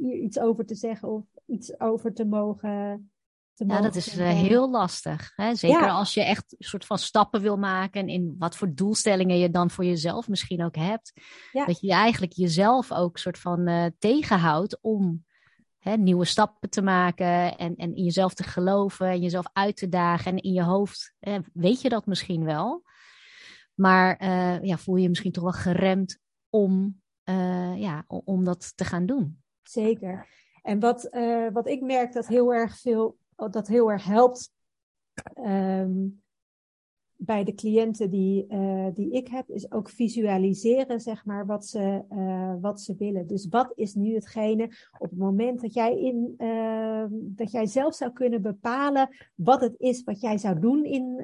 [0.00, 3.10] hier iets over te zeggen of iets over te mogen
[3.54, 5.32] ja, dat is heel lastig.
[5.36, 5.54] Hè?
[5.54, 5.88] Zeker ja.
[5.88, 9.70] als je echt een soort van stappen wil maken in wat voor doelstellingen je dan
[9.70, 11.12] voor jezelf misschien ook hebt.
[11.52, 11.64] Ja.
[11.64, 15.24] Dat je eigenlijk jezelf ook soort van tegenhoudt om
[15.78, 19.88] hè, nieuwe stappen te maken en, en in jezelf te geloven en jezelf uit te
[19.88, 20.32] dagen.
[20.32, 22.82] En in je hoofd hè, weet je dat misschien wel.
[23.74, 26.18] Maar uh, ja, voel je je misschien toch wel geremd
[26.50, 27.00] om,
[27.76, 29.42] ja, om dat te gaan doen.
[29.62, 30.26] Zeker.
[30.64, 34.52] En wat, uh, wat ik merk dat heel erg veel, dat heel erg helpt.
[35.36, 36.22] Um,
[37.16, 42.04] bij de cliënten die, uh, die ik heb, is ook visualiseren, zeg maar, wat ze,
[42.10, 43.26] uh, wat ze willen.
[43.26, 44.64] Dus wat is nu hetgene
[44.98, 49.74] op het moment dat jij, in, uh, dat jij zelf zou kunnen bepalen wat het
[49.78, 51.18] is wat jij zou doen in,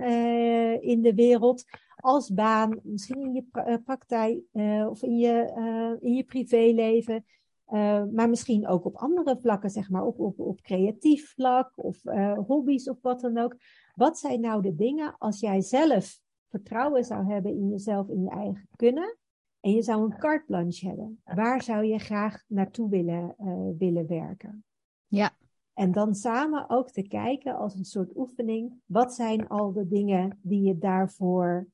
[0.80, 1.64] in de wereld
[1.96, 4.40] als baan, misschien in je praktijk
[4.88, 7.24] of in je, in je privéleven.
[7.72, 12.04] Uh, maar misschien ook op andere vlakken, zeg maar, op, op, op creatief vlak of
[12.04, 13.56] uh, hobby's of wat dan ook.
[13.94, 18.30] Wat zijn nou de dingen als jij zelf vertrouwen zou hebben in jezelf, in je
[18.30, 19.18] eigen kunnen,
[19.60, 21.20] en je zou een carte blanche hebben?
[21.24, 24.64] Waar zou je graag naartoe willen, uh, willen werken?
[25.06, 25.30] Ja.
[25.74, 30.38] En dan samen ook te kijken als een soort oefening, wat zijn al de dingen
[30.42, 31.68] die je daarvoor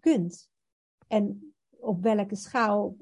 [0.00, 0.50] kunt?
[1.06, 2.96] En op welke schaal,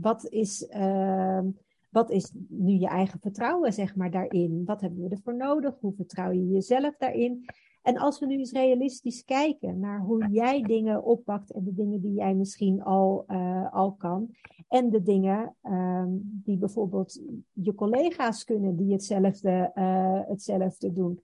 [0.00, 1.40] wat is, uh,
[1.88, 4.62] wat is nu je eigen vertrouwen, zeg maar, daarin?
[4.64, 5.80] Wat hebben we ervoor nodig?
[5.80, 7.44] Hoe vertrouw je jezelf daarin?
[7.82, 12.00] En als we nu eens realistisch kijken naar hoe jij dingen oppakt en de dingen
[12.00, 14.30] die jij misschien al, uh, al kan,
[14.68, 17.20] en de dingen um, die bijvoorbeeld
[17.52, 21.20] je collega's kunnen die hetzelfde, uh, hetzelfde doen.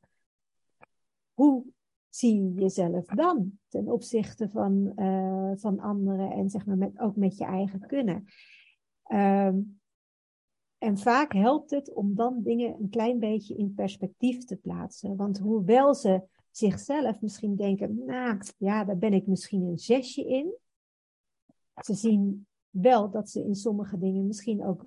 [1.33, 1.65] Hoe
[2.09, 7.17] zie je jezelf dan ten opzichte van, uh, van anderen en zeg maar met, ook
[7.17, 8.25] met je eigen kunnen?
[9.13, 9.81] Um,
[10.83, 15.17] en vaak helpt het om dan dingen een klein beetje in perspectief te plaatsen.
[15.17, 20.55] Want hoewel ze zichzelf misschien denken, nou ja, daar ben ik misschien een zesje in.
[21.85, 24.87] Ze zien wel dat ze in sommige dingen misschien ook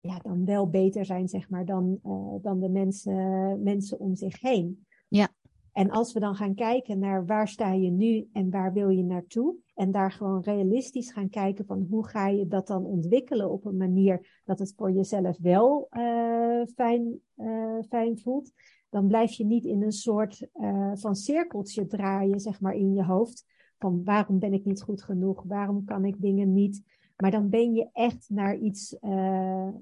[0.00, 4.40] ja, dan wel beter zijn, zeg maar, dan, uh, dan de mensen, mensen om zich
[4.40, 4.86] heen.
[5.08, 5.28] Ja.
[5.72, 9.04] En als we dan gaan kijken naar waar sta je nu en waar wil je
[9.04, 13.64] naartoe, en daar gewoon realistisch gaan kijken van hoe ga je dat dan ontwikkelen op
[13.64, 18.52] een manier dat het voor jezelf wel uh, fijn, uh, fijn voelt,
[18.88, 23.04] dan blijf je niet in een soort uh, van cirkeltje draaien, zeg maar, in je
[23.04, 23.44] hoofd.
[23.78, 25.42] Van waarom ben ik niet goed genoeg?
[25.42, 26.82] Waarom kan ik dingen niet?
[27.16, 28.96] Maar dan ben je echt naar iets,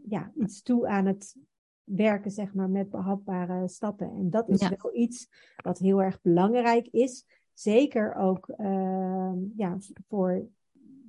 [0.09, 1.37] ja, iets toe aan het
[1.88, 4.11] werken, zeg maar, met behapbare stappen.
[4.11, 4.77] En dat is ja.
[4.83, 7.27] wel iets wat heel erg belangrijk is.
[7.53, 9.77] Zeker ook uh, ja,
[10.09, 10.46] voor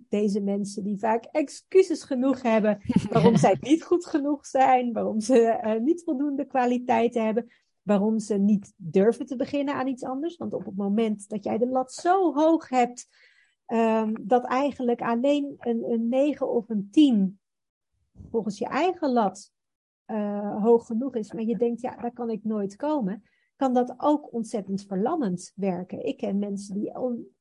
[0.10, 2.80] deze mensen die vaak excuses genoeg hebben
[3.12, 8.38] waarom zij niet goed genoeg zijn, waarom ze uh, niet voldoende kwaliteiten hebben, waarom ze
[8.38, 10.38] niet durven te beginnen aan iets anders.
[10.38, 13.08] Want op het moment dat jij de lat zo hoog hebt,
[13.68, 17.40] um, dat eigenlijk alleen een, een 9 of een 10
[18.30, 19.52] volgens je eigen lat
[20.12, 23.24] uh, hoog genoeg is, maar je denkt, ja, daar kan ik nooit komen,
[23.56, 26.06] kan dat ook ontzettend verlammend werken.
[26.06, 26.92] Ik ken mensen die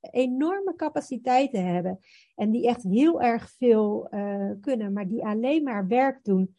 [0.01, 1.99] enorme capaciteiten hebben
[2.35, 6.57] en die echt heel erg veel uh, kunnen, maar die alleen maar werk doen,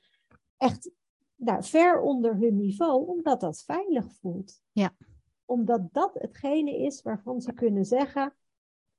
[0.58, 0.92] echt
[1.36, 4.62] nou, ver onder hun niveau, omdat dat veilig voelt.
[4.72, 4.96] Ja.
[5.46, 8.34] Omdat dat hetgene is waarvan ze kunnen zeggen,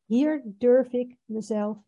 [0.04, 1.78] hier durf ik mezelf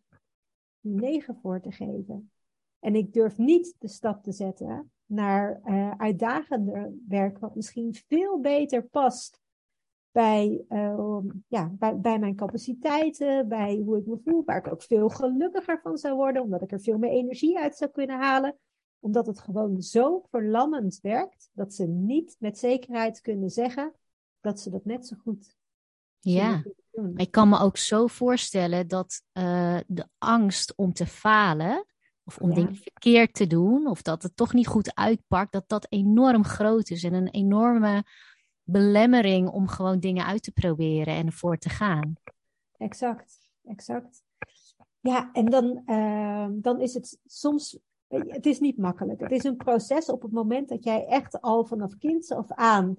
[0.81, 2.31] negen voor te geven.
[2.79, 8.41] En ik durf niet de stap te zetten naar uh, uitdagender werk, wat misschien veel
[8.41, 9.41] beter past
[10.11, 14.83] bij, uh, ja, bij, bij, mijn capaciteiten, bij hoe ik me voel, waar ik ook
[14.83, 18.59] veel gelukkiger van zou worden, omdat ik er veel meer energie uit zou kunnen halen.
[18.99, 23.93] Omdat het gewoon zo verlammend werkt, dat ze niet met zekerheid kunnen zeggen
[24.41, 25.57] dat ze dat net zo goed
[26.23, 26.63] ja,
[27.15, 31.87] ik kan me ook zo voorstellen dat uh, de angst om te falen,
[32.33, 35.87] of om dingen verkeerd te doen, of dat het toch niet goed uitpakt, dat dat
[35.89, 38.05] enorm groot is en een enorme
[38.63, 42.15] belemmering om gewoon dingen uit te proberen en ervoor te gaan.
[42.77, 44.23] Exact, exact.
[45.01, 49.21] Ja, en dan, uh, dan is het soms, het is niet makkelijk.
[49.21, 52.97] Het is een proces op het moment dat jij echt al vanaf kind af aan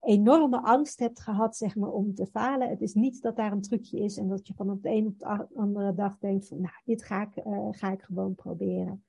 [0.00, 2.68] enorme angst hebt gehad, zeg maar, om te falen.
[2.68, 5.06] Het is niet dat daar een trucje is en dat je van op de een
[5.06, 9.04] op de andere dag denkt van, nou, dit ga ik, uh, ga ik gewoon proberen.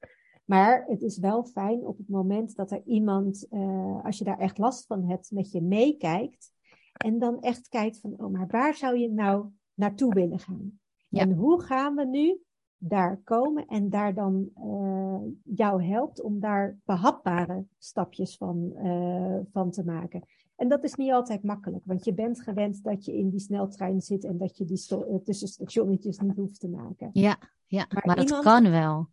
[0.45, 4.39] Maar het is wel fijn op het moment dat er iemand, uh, als je daar
[4.39, 6.51] echt last van hebt, met je meekijkt.
[6.93, 10.79] En dan echt kijkt van, oh, maar waar zou je nou naartoe willen gaan?
[11.07, 11.21] Ja.
[11.21, 12.41] En hoe gaan we nu
[12.77, 19.71] daar komen en daar dan uh, jou helpt om daar behapbare stapjes van, uh, van
[19.71, 20.23] te maken.
[20.59, 24.01] En dat is niet altijd makkelijk, want je bent gewend dat je in die sneltrein
[24.01, 27.09] zit en dat je die sto- tussenstationnetjes niet hoeft te maken.
[27.13, 29.07] Ja, ja maar, maar dat kan wel.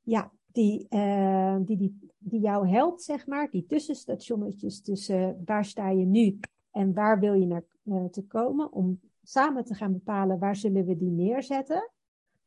[0.00, 5.88] Ja, die, uh, die, die, die jou helpt, zeg maar, die tussenstationnetjes tussen waar sta
[5.88, 6.38] je nu
[6.70, 10.86] en waar wil je naar uh, te komen, om samen te gaan bepalen waar zullen
[10.86, 11.90] we die neerzetten,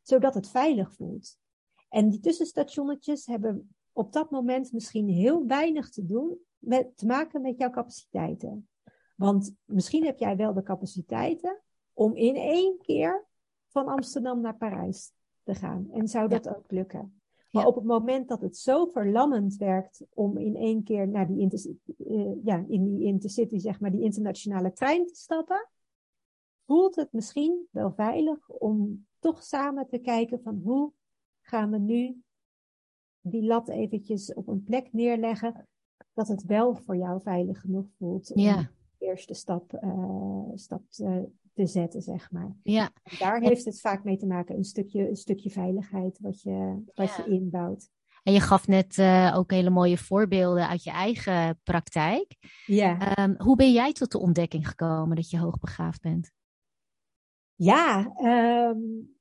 [0.01, 1.37] zodat het veilig voelt.
[1.89, 7.41] En die tussenstationnetjes hebben op dat moment misschien heel weinig te doen met, te maken
[7.41, 8.67] met jouw capaciteiten.
[9.15, 11.61] Want misschien heb jij wel de capaciteiten
[11.93, 13.25] om in één keer
[13.67, 15.11] van Amsterdam naar Parijs
[15.43, 15.87] te gaan.
[15.91, 17.21] En zou dat ook lukken?
[17.51, 21.75] Maar op het moment dat het zo verlammend werkt om in één keer naar die,
[21.97, 25.69] uh, ja, in die intercity, zeg maar, die internationale trein te stappen,
[26.65, 30.91] voelt het misschien wel veilig om toch samen te kijken van hoe
[31.41, 32.21] gaan we nu
[33.21, 35.67] die lat eventjes op een plek neerleggen
[36.13, 41.29] dat het wel voor jou veilig genoeg voelt om de eerste stap, uh, stap te,
[41.53, 42.55] te, zetten, zeg maar.
[42.63, 42.91] Ja.
[43.03, 46.83] En daar heeft het vaak mee te maken, een stukje, een stukje veiligheid wat je,
[46.93, 47.89] wat je inbouwt.
[48.23, 52.35] En je gaf net uh, ook hele mooie voorbeelden uit je eigen praktijk.
[52.65, 53.19] Ja.
[53.19, 56.31] Um, hoe ben jij tot de ontdekking gekomen dat je hoogbegaafd bent?
[57.55, 58.13] Ja,
[58.71, 59.15] um,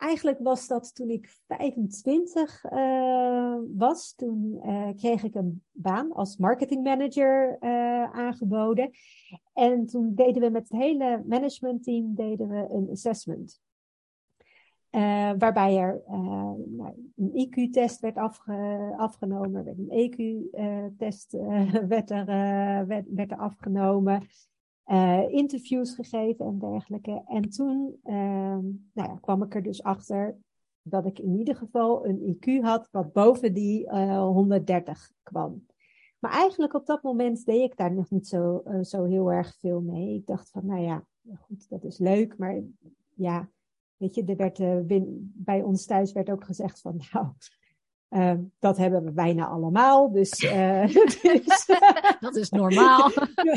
[0.00, 4.14] Eigenlijk was dat toen ik 25 uh, was.
[4.14, 8.90] Toen uh, kreeg ik een baan als marketingmanager uh, aangeboden.
[9.52, 13.60] En toen deden we met het hele managementteam deden we een assessment.
[15.38, 21.32] waarbij er nou, een IQ-test werd afge afgenomen, een EQ-test
[21.88, 22.26] werd, er,
[22.86, 24.26] werd, werd er afgenomen
[24.90, 27.22] uh, interviews gegeven en dergelijke.
[27.26, 28.14] En toen uh,
[28.92, 30.36] nou ja, kwam ik er dus achter
[30.82, 35.66] dat ik in ieder geval een IQ had wat boven die uh, eh, 130 kwam.
[36.18, 39.56] Maar eigenlijk op dat moment deed ik daar nog niet zo, uh, zo heel erg
[39.58, 40.14] veel mee.
[40.14, 41.04] Ik dacht van, nou ja,
[41.38, 42.62] goed, dat is leuk, maar
[43.14, 43.50] ja,
[43.96, 44.58] weet je, er werd,
[45.44, 47.26] bij ons thuis werd ook gezegd van, nou,
[48.10, 50.12] uh, dat hebben we bijna allemaal.
[50.12, 51.66] Dus, uh, dus
[52.20, 53.10] dat is normaal.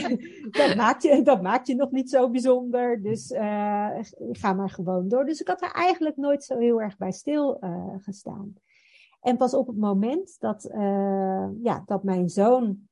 [0.60, 3.02] dat, maakt je, dat maakt je nog niet zo bijzonder.
[3.02, 3.90] Dus uh,
[4.32, 5.26] ga maar gewoon door.
[5.26, 7.60] Dus ik had er eigenlijk nooit zo heel erg bij stil
[7.98, 8.54] gestaan.
[9.22, 10.70] En pas op het moment dat,
[11.62, 12.88] ja, dat mijn zoon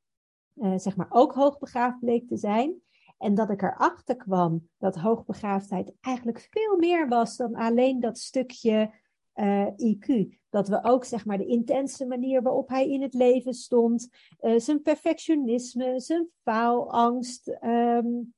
[0.76, 2.82] zeg maar ook hoogbegaafd bleek te zijn.
[3.18, 8.92] En dat ik erachter kwam dat hoogbegaafdheid eigenlijk veel meer was dan alleen dat stukje
[9.36, 10.38] uh, IQ.
[10.50, 14.10] Dat we ook zeg maar de intense manier waarop hij in het leven stond,
[14.42, 18.34] uh, zijn perfectionisme, zijn faalangst, um,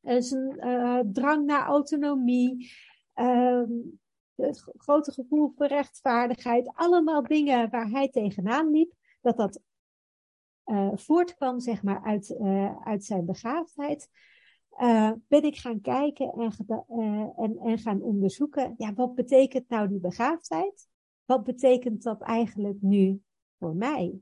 [0.00, 2.72] zijn uh, drang naar autonomie,
[3.14, 4.00] um,
[4.34, 9.60] het grote gevoel voor rechtvaardigheid, allemaal dingen waar hij tegenaan liep, dat dat
[10.94, 12.36] voortkwam zeg maar uit,
[12.84, 14.08] uit zijn begaafdheid.
[14.78, 16.52] Uh, ben ik gaan kijken en,
[16.88, 20.88] uh, en, en gaan onderzoeken, ja, wat betekent nou die begaafdheid?
[21.24, 23.22] Wat betekent dat eigenlijk nu
[23.58, 24.20] voor mij?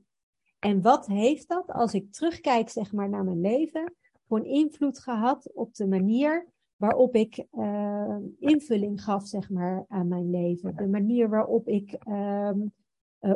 [0.59, 3.93] En wat heeft dat, als ik terugkijk zeg maar naar mijn leven,
[4.27, 10.07] voor een invloed gehad op de manier waarop ik uh, invulling gaf zeg maar aan
[10.07, 10.75] mijn leven?
[10.75, 12.73] De manier waarop ik um,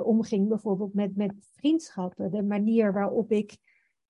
[0.03, 3.57] omging bijvoorbeeld met, met vriendschappen, de manier waarop ik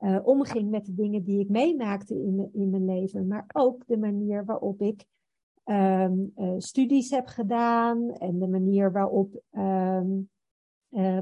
[0.04, 3.98] uh, omging met de dingen die ik meemaakte in, in mijn leven, maar ook de
[3.98, 5.06] manier waarop ik
[5.64, 6.14] ehm,
[6.58, 10.08] studies heb gedaan en de manier waarop, ehm,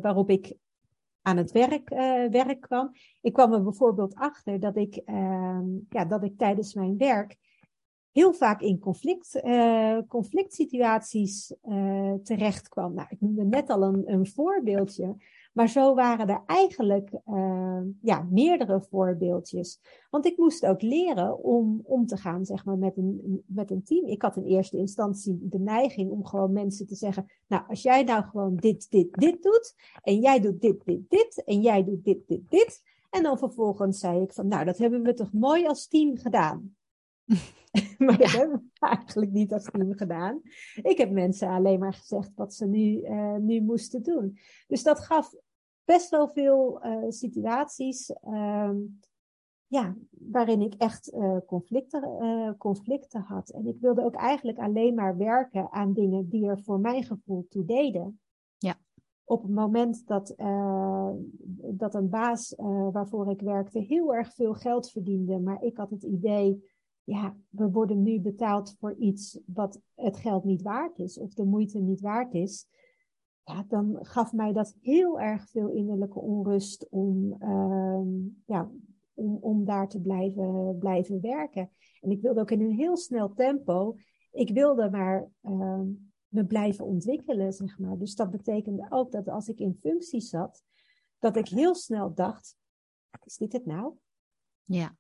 [0.02, 0.56] waarop ik
[1.22, 1.90] aan het werk,
[2.32, 2.92] werk kwam.
[3.22, 7.38] Ik kwam er bijvoorbeeld achter dat ik, ehm, ja, dat ik tijdens mijn werk
[8.12, 9.42] heel vaak in conflict,
[10.08, 11.56] conflict situaties
[12.24, 12.94] terecht kwam.
[12.94, 15.16] Nou, ik noemde net al een, een voorbeeldje.
[15.52, 19.80] Maar zo waren er eigenlijk uh, ja, meerdere voorbeeldjes.
[20.10, 23.84] Want ik moest ook leren om om te gaan zeg maar, met, een, met een
[23.84, 24.06] team.
[24.06, 28.04] Ik had in eerste instantie de neiging om gewoon mensen te zeggen: Nou, als jij
[28.04, 29.76] nou gewoon dit, dit, dit doet.
[30.02, 31.44] En jij doet dit, dit, dit.
[31.46, 32.84] En jij doet dit, dit, dit.
[33.10, 36.76] En dan vervolgens zei ik van: Nou, dat hebben we toch mooi als team gedaan.
[37.98, 40.42] maar dat hebben we eigenlijk niet als team gedaan.
[40.82, 44.38] Ik heb mensen alleen maar gezegd wat ze nu, uh, nu moesten doen.
[44.68, 45.34] Dus dat gaf
[45.84, 49.00] best wel veel uh, situaties um,
[49.68, 53.50] ja, waarin ik echt uh, conflicten, conflicten had.
[53.50, 57.46] En ik wilde ook eigenlijk alleen maar werken aan dingen die er voor mijn gevoel
[57.50, 58.20] toe deden.
[58.58, 58.80] Ja.
[59.24, 60.34] Op het moment dat,
[61.56, 62.54] dat een baas
[62.92, 66.71] waarvoor ik werkte heel erg veel geld verdiende, maar ik had het idee
[67.04, 71.44] ja, we worden nu betaald voor iets wat het geld niet waard is of de
[71.44, 72.68] moeite niet waard is.
[73.44, 78.02] Ja, dan gaf mij dat heel erg veel innerlijke onrust om, uh,
[78.46, 78.72] ja,
[79.14, 81.72] om, om daar te blijven, blijven werken.
[82.02, 83.96] En ik wilde ook in een heel snel tempo.
[84.32, 85.82] Ik wilde maar uh,
[86.28, 87.98] me blijven ontwikkelen, zeg maar.
[87.98, 90.64] Dus dat betekende ook dat als ik in functie zat,
[91.20, 92.58] dat ik heel snel dacht:
[93.24, 93.94] is dit het nou?
[94.64, 94.98] Ja.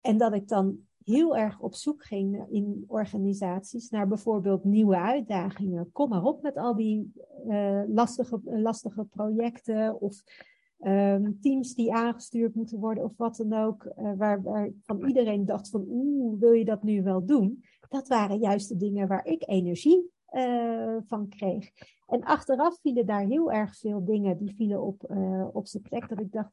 [0.00, 5.92] En dat ik dan heel erg op zoek ging in organisaties naar bijvoorbeeld nieuwe uitdagingen.
[5.92, 7.12] Kom maar op met al die
[7.46, 10.22] uh, lastige, lastige projecten of
[10.80, 13.84] um, teams die aangestuurd moeten worden of wat dan ook.
[13.84, 17.64] Uh, waar, waar van iedereen dacht van oeh, wil je dat nu wel doen?
[17.88, 21.70] Dat waren juist de dingen waar ik energie uh, van kreeg.
[22.06, 25.04] En achteraf vielen daar heel erg veel dingen die vielen op,
[25.52, 26.08] op zijn plek.
[26.08, 26.50] Dat ik dacht,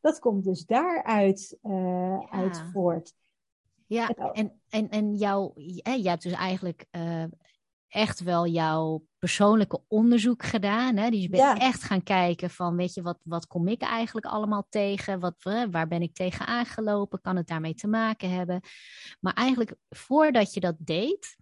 [0.00, 3.14] dat komt dus daaruit uh, uit voort.
[3.86, 7.24] Ja, en, en, en jouw, jij hebt dus eigenlijk uh,
[7.88, 10.96] echt wel jouw persoonlijke onderzoek gedaan.
[10.96, 11.10] Hè?
[11.10, 14.66] Dus je bent echt gaan kijken van, weet je, wat, wat kom ik eigenlijk allemaal
[14.68, 15.20] tegen?
[15.20, 15.34] Wat,
[15.70, 17.20] waar ben ik tegen aangelopen?
[17.20, 18.60] Kan het daarmee te maken hebben?
[19.20, 21.36] Maar eigenlijk voordat je dat deed,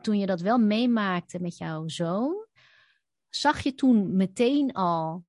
[0.00, 2.46] toen je dat wel meemaakte met jouw zoon,
[3.28, 5.24] zag je toen meteen al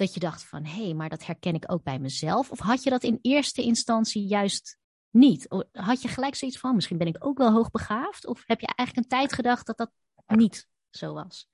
[0.00, 2.50] dat je dacht van hé, hey, maar dat herken ik ook bij mezelf?
[2.50, 4.78] Of had je dat in eerste instantie juist
[5.10, 5.46] niet?
[5.72, 8.26] Had je gelijk zoiets van misschien ben ik ook wel hoogbegaafd?
[8.26, 9.90] Of heb je eigenlijk een tijd gedacht dat dat
[10.26, 11.48] niet zo was?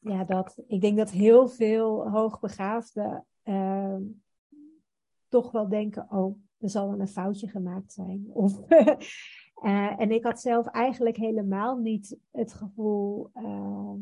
[0.00, 3.96] Ja, dat, ik denk dat heel veel hoogbegaafden uh,
[5.28, 8.30] toch wel denken, oh, er zal een foutje gemaakt zijn.
[8.44, 13.94] Of, uh, en ik had zelf eigenlijk helemaal niet het gevoel uh,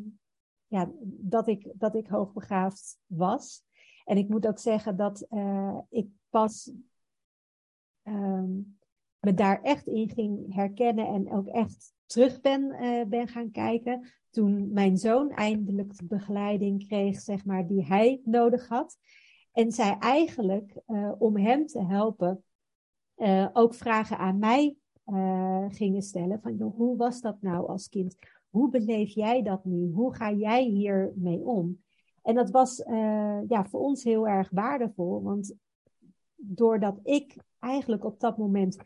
[0.68, 3.66] ja, dat, ik, dat ik hoogbegaafd was.
[4.04, 6.72] En ik moet ook zeggen dat uh, ik pas
[8.02, 8.78] um,
[9.20, 14.12] me daar echt in ging herkennen en ook echt terug ben, uh, ben gaan kijken.
[14.30, 18.98] Toen mijn zoon eindelijk de begeleiding kreeg, zeg maar, die hij nodig had.
[19.52, 22.42] En zij eigenlijk, uh, om hem te helpen,
[23.52, 24.76] ook vragen aan mij
[25.68, 26.40] gingen stellen.
[26.40, 28.16] Van, hoe was dat nou als kind?
[28.50, 29.92] Hoe beleef jij dat nu?
[29.92, 31.78] Hoe ga jij hiermee om?
[32.22, 35.54] En dat was uh, ja, voor ons heel erg waardevol, want
[36.34, 38.76] doordat ik eigenlijk op dat moment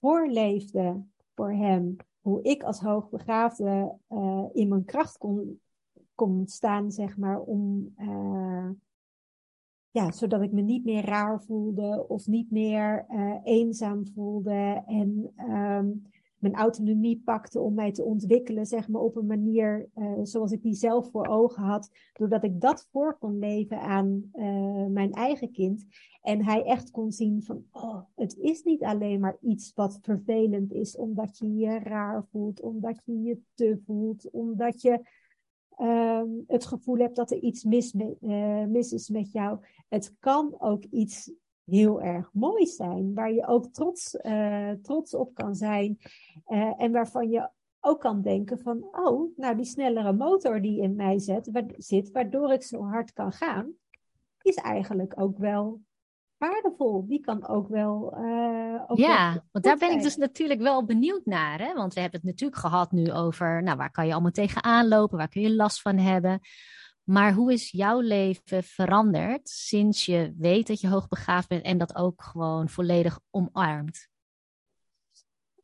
[0.00, 1.04] voorleefde
[1.34, 5.60] voor hem, hoe ik als hoogbegaafde uh, in mijn kracht kon,
[6.14, 8.70] kon staan, zeg maar, om, uh,
[9.90, 13.06] ja, zodat ik me niet meer raar voelde of niet meer
[13.44, 16.06] eenzaam voelde en um,
[16.38, 20.62] mijn autonomie pakte om mij te ontwikkelen, zeg maar, op een manier uh, zoals ik
[20.62, 25.50] die zelf voor ogen had, doordat ik dat voor kon leven aan uh, mijn eigen
[25.50, 25.86] kind.
[26.22, 30.72] En hij echt kon zien van, oh, het is niet alleen maar iets wat vervelend
[30.72, 35.00] is, omdat je je raar voelt, omdat je je te voelt, omdat je
[35.78, 39.58] uh, het gevoel hebt dat er iets uh, mis is met jou.
[39.88, 41.32] Het kan ook iets
[41.70, 45.98] heel erg mooi zijn, waar je ook trots, uh, trots op kan zijn
[46.48, 47.50] uh, en waarvan je
[47.80, 52.10] ook kan denken van, oh, nou die snellere motor die in mij zit, wa zit,
[52.10, 53.72] waardoor ik zo hard kan gaan,
[54.42, 55.80] is eigenlijk ook wel
[56.38, 57.06] waardevol.
[57.06, 58.14] Die kan ook wel.
[58.18, 61.58] Uh, ook ja, want daar ben ik dus natuurlijk wel benieuwd naar.
[61.58, 61.74] Hè?
[61.74, 65.18] Want we hebben het natuurlijk gehad nu over, nou, waar kan je allemaal tegenaan lopen,
[65.18, 66.40] waar kun je last van hebben.
[67.10, 71.96] Maar hoe is jouw leven veranderd sinds je weet dat je hoogbegaafd bent en dat
[71.96, 74.08] ook gewoon volledig omarmt?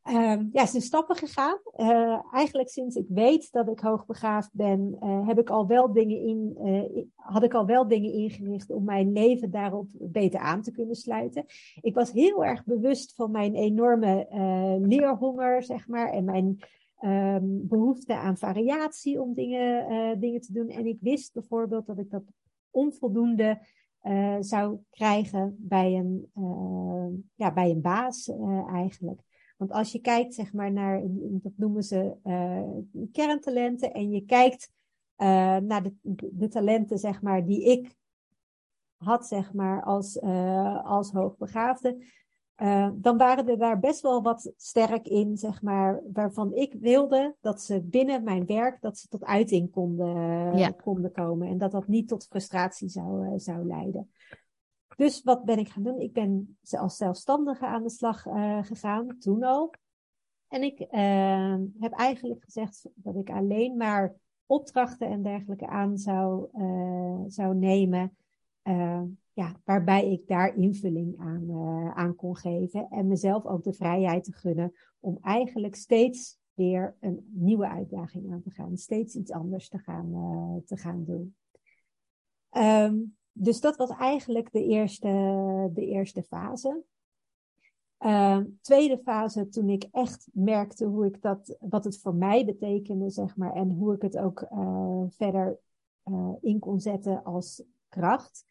[0.09, 1.59] Um, ja, zijn stappen gegaan.
[1.77, 6.19] Uh, eigenlijk sinds ik weet dat ik hoogbegaafd ben, uh, heb ik al wel dingen
[6.21, 10.71] in, uh, had ik al wel dingen ingericht om mijn leven daarop beter aan te
[10.71, 11.45] kunnen sluiten.
[11.81, 14.27] Ik was heel erg bewust van mijn enorme
[14.81, 16.59] leerhonger, zeg maar, en mijn
[17.05, 20.69] um, behoefte aan variatie om dingen, dingen te doen.
[20.69, 22.23] En ik wist bijvoorbeeld dat ik dat
[22.69, 23.61] onvoldoende
[24.39, 26.31] zou krijgen bij een,
[27.35, 28.31] ja, bij een baas
[28.67, 29.21] eigenlijk.
[29.57, 32.15] Want als je kijkt, zeg maar, naar, dat noemen ze
[33.11, 34.71] kerntalenten, en je kijkt
[35.65, 35.93] naar de,
[36.31, 37.95] de, talenten, zeg maar, die ik
[38.97, 40.21] had, zeg maar, als,
[40.83, 42.05] als hoogbegaafde,
[42.95, 47.61] dan waren er daar best wel wat sterk in, zeg maar, waarvan ik wilde dat
[47.61, 50.69] ze binnen mijn werk, dat ze tot uiting konden, ja.
[50.69, 51.47] konden komen.
[51.47, 54.11] En dat dat niet tot frustratie zou, zou leiden.
[54.95, 55.99] Dus wat ben ik gaan doen?
[55.99, 59.73] Ik ben als zelfstandige aan de slag uh, gegaan, toen al.
[60.47, 64.13] En ik uh, heb eigenlijk gezegd dat ik alleen maar
[64.45, 66.47] opdrachten en dergelijke aan zou,
[67.27, 68.17] zou nemen.
[69.35, 71.51] Ja, waarbij ik daar invulling aan,
[71.95, 72.87] aan kon geven.
[72.89, 78.41] En mezelf ook de vrijheid te gunnen om eigenlijk steeds weer een nieuwe uitdaging aan
[78.41, 78.77] te gaan.
[78.77, 80.11] Steeds iets anders te gaan,
[80.65, 81.35] te gaan doen.
[82.51, 85.07] Um, dus dat was eigenlijk de eerste,
[85.73, 86.83] de eerste fase.
[87.99, 93.09] Uh, tweede fase, toen ik echt merkte hoe ik dat, wat het voor mij betekende,
[93.09, 95.59] zeg maar, en hoe ik het ook uh, verder
[96.41, 98.45] in kon zetten als kracht,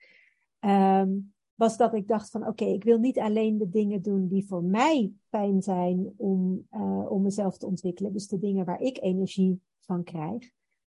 [0.66, 4.46] um, was dat ik dacht van, oké, ik wil niet alleen de dingen doen die
[4.46, 9.02] voor mij fijn zijn om, uh, om mezelf te ontwikkelen, dus de dingen waar ik
[9.02, 10.50] energie van krijg,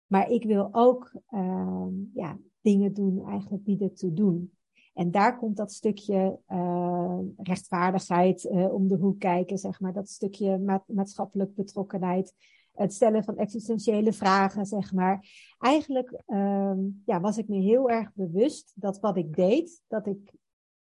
[0.08, 4.52] maar ik wil ook, ehm, ja, dingen doen eigenlijk die ertoe doen.
[4.94, 9.94] En daar komt dat stukje uh, rechtvaardigheid uh, om de hoek kijken, zeg maar.
[9.94, 12.34] Dat stukje ma maatschappelijk betrokkenheid.
[12.72, 15.28] Het stellen van existentiële vragen, zeg maar.
[15.60, 20.34] Eigenlijk uh, ja, was ik me heel erg bewust dat wat ik deed, dat ik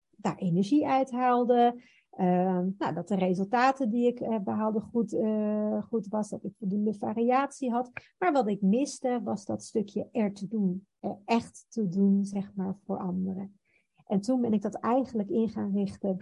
[0.10, 1.84] daar energie uithaalde.
[2.18, 6.54] Uh, nou, dat de resultaten die ik uh, behaalde goed, uh, goed was, dat ik
[6.58, 7.92] voldoende variatie had.
[8.18, 10.88] Maar wat ik miste was dat stukje er te doen,
[11.26, 13.60] echt te doen, zeg maar, voor anderen.
[14.06, 16.18] En toen ben ik dat eigenlijk in gaan richten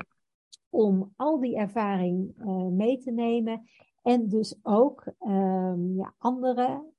[0.70, 3.70] om al die ervaring uh, mee te nemen.
[4.08, 6.94] En dus ook um, ja, anderen.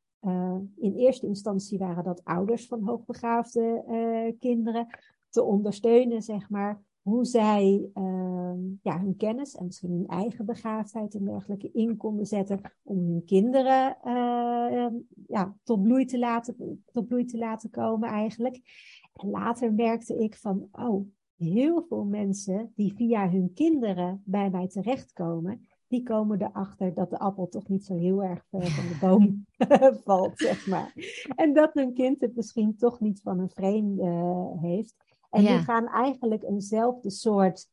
[0.76, 3.84] in eerste instantie waren dat ouders van hoogbegaafde
[4.38, 4.86] kinderen.
[5.28, 8.52] Te ondersteunen, zeg maar, hoe zij uh,
[8.82, 13.24] ja, hun kennis en misschien hun eigen begaafdheid en dergelijke in konden zetten om hun
[13.24, 14.86] kinderen uh,
[15.26, 18.60] ja, tot, bloei te laten, tot bloei te laten komen eigenlijk.
[19.12, 21.06] En later merkte ik van, oh,
[21.36, 27.18] heel veel mensen die via hun kinderen bij mij terechtkomen, die komen erachter dat de
[27.18, 29.44] appel toch niet zo heel erg ver van de boom
[30.04, 30.92] valt, zeg maar.
[31.36, 34.94] En dat hun kind het misschien toch niet van een vreemde uh, heeft.
[35.30, 37.68] En die gaan eigenlijk eenzelfde soort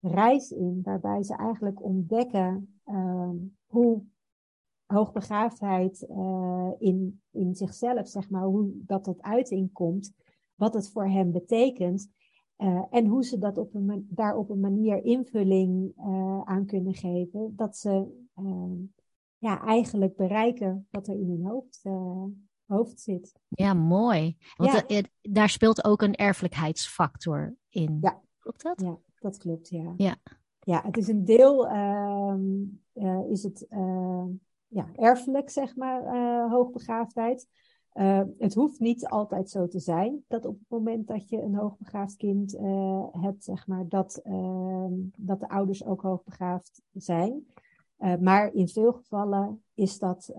[0.00, 3.30] reis in, waarbij ze eigenlijk ontdekken uh,
[3.66, 4.02] hoe
[4.86, 10.12] hoogbegaafdheid uh, in, in zichzelf, zeg maar, hoe dat tot uiting komt,
[10.54, 12.10] wat het voor hen betekent.
[12.58, 16.94] Uh, en hoe ze dat op een, daar op een manier invulling uh, aan kunnen
[16.94, 18.72] geven, dat ze ehm,
[19.38, 21.82] ja, eigenlijk bereiken wat er in hun hoofd
[22.66, 23.32] hoofd zit.
[23.48, 24.36] Ja, mooi.
[24.56, 25.02] Want ja.
[25.20, 27.98] daar speelt ook een erfelijkheidsfactor in.
[28.00, 28.20] Ja.
[28.38, 28.80] Klopt dat?
[28.80, 29.94] Ja, dat klopt, ja.
[29.96, 30.16] Ja,
[30.60, 32.34] ja het is een deel, uh,
[33.30, 33.66] is het
[34.72, 37.48] ja, erfelijk, zeg maar, eh, hoogbegaafdheid.
[37.92, 41.54] Eh, het hoeft niet altijd zo te zijn dat op het moment dat je een
[41.54, 42.58] hoogbegaafd kind
[43.10, 47.46] hebt, zeg maar, dat, ehm, dat de ouders ook hoogbegaafd zijn.
[47.98, 50.34] Uh, maar in veel gevallen is dat,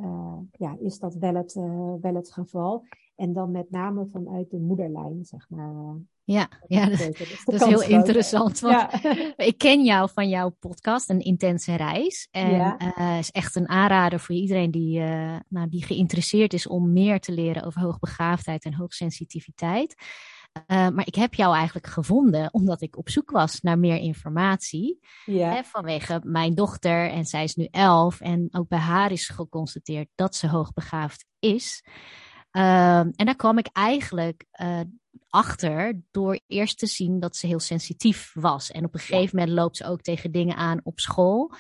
[0.51, 1.53] ja, is dat wel, het,
[2.01, 2.83] wel het geval.
[3.16, 5.95] En dan met name vanuit de moederlijn, zeg maar.
[6.24, 8.59] Ja, ja dat, dat is heel interessant.
[8.59, 9.14] Want ja.
[9.49, 12.28] ik ken jou van jouw podcast, Een Intense Reis.
[12.32, 13.18] En ja.
[13.18, 14.99] is echt een aanrader voor iedereen die,
[15.49, 19.95] nou, die geïnteresseerd is om meer te leren over hoogbegaafdheid en hoogsensitiviteit.
[20.53, 24.99] Uh, maar ik heb jou eigenlijk gevonden omdat ik op zoek was naar meer informatie.
[25.26, 25.49] Ja.
[25.49, 28.22] Hè, vanwege mijn dochter en zij is nu elf.
[28.22, 31.84] En ook bij haar is geconstateerd dat ze hoogbegaafd is.
[32.55, 34.79] Uh, en daar kwam ik eigenlijk uh,
[35.29, 38.71] achter door eerst te zien dat ze heel sensitief was.
[38.71, 41.53] En op een gegeven moment loopt ze ook tegen dingen aan op school.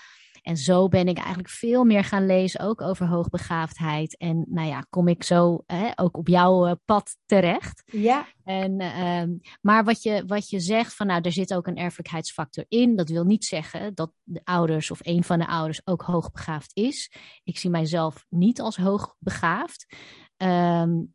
[0.43, 4.17] En zo ben ik eigenlijk veel meer gaan lezen, ook over hoogbegaafdheid.
[4.17, 7.83] En nou ja, kom ik zo hè, ook op jouw uh, pad terecht.
[7.85, 8.25] Ja.
[8.43, 9.23] En, uh,
[9.61, 12.95] maar wat je, wat je zegt, van nou, er zit ook een erfelijkheidsfactor in.
[12.95, 17.11] Dat wil niet zeggen dat de ouders of een van de ouders ook hoogbegaafd is.
[17.43, 19.95] Ik zie mijzelf niet als hoogbegaafd.
[20.43, 21.13] Um,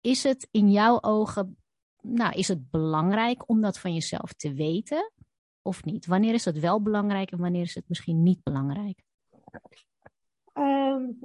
[0.00, 1.56] is het in jouw ogen,
[2.02, 5.12] nou, is het belangrijk om dat van jezelf te weten
[5.62, 6.06] of niet?
[6.06, 9.02] Wanneer is het wel belangrijk en wanneer is het misschien niet belangrijk?
[10.54, 11.18] Um,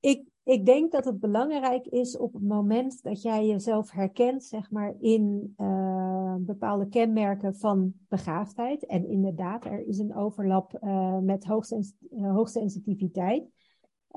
[0.00, 4.70] ik, ik denk dat het belangrijk is op het moment dat jij jezelf herkent, zeg
[4.70, 8.86] maar, in uh, bepaalde kenmerken van begaafdheid.
[8.86, 13.50] En inderdaad, er is een overlap uh, met hoogsens hoogsensitiviteit.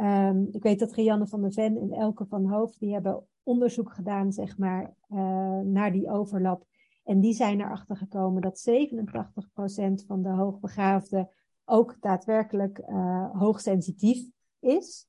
[0.02, 3.93] Um, ik weet dat Rianne van der Ven en Elke van Hoofd, die hebben onderzoek
[3.93, 6.66] gedaan, zeg maar, uh, naar die overlap.
[7.04, 11.30] En die zijn erachter gekomen dat 87% van de hoogbegaafden
[11.66, 14.30] ook daadwerkelijk uh, hoogsensitief
[14.60, 15.08] is.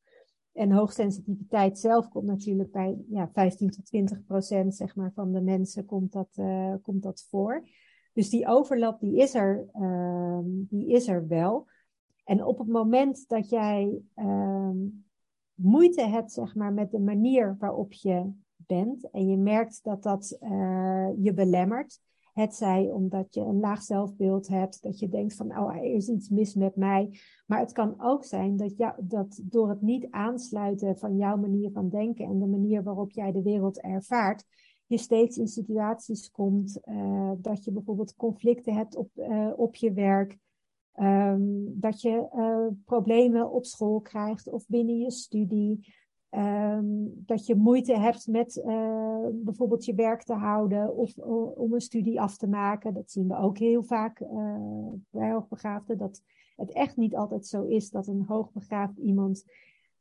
[0.53, 5.41] En hoogsensitiviteit zelf komt natuurlijk bij ja, 15 tot 20 procent zeg maar, van de
[5.41, 7.68] mensen komt dat, uh, komt dat voor.
[8.12, 11.66] Dus die overlap die is, er, uh, die is er wel.
[12.29, 14.70] En op het moment dat jij uh,
[15.55, 20.39] moeite hebt zeg maar, met de manier waarop je bent en je merkt dat dat
[20.41, 22.01] uh, je belemmert,
[22.33, 26.09] het zij omdat je een laag zelfbeeld hebt, dat je denkt van, oh, er is
[26.09, 27.18] iets mis met mij.
[27.47, 31.70] Maar het kan ook zijn dat, jou, dat door het niet aansluiten van jouw manier
[31.70, 34.45] van denken en de manier waarop jij de wereld ervaart,
[34.87, 39.93] je steeds in situaties komt uh, dat je bijvoorbeeld conflicten hebt op, uh, op je
[39.93, 40.39] werk,
[41.01, 45.96] um, dat je uh, problemen op school krijgt of binnen je studie.
[46.30, 51.16] Um, dat je moeite hebt met uh, bijvoorbeeld je werk te houden of
[51.57, 52.94] om een studie af te maken.
[52.94, 55.99] Dat zien we ook heel vaak uh, bij hoogbegaafden.
[55.99, 56.22] Dat
[56.57, 59.44] het echt niet altijd zo is dat een hoogbegaafd iemand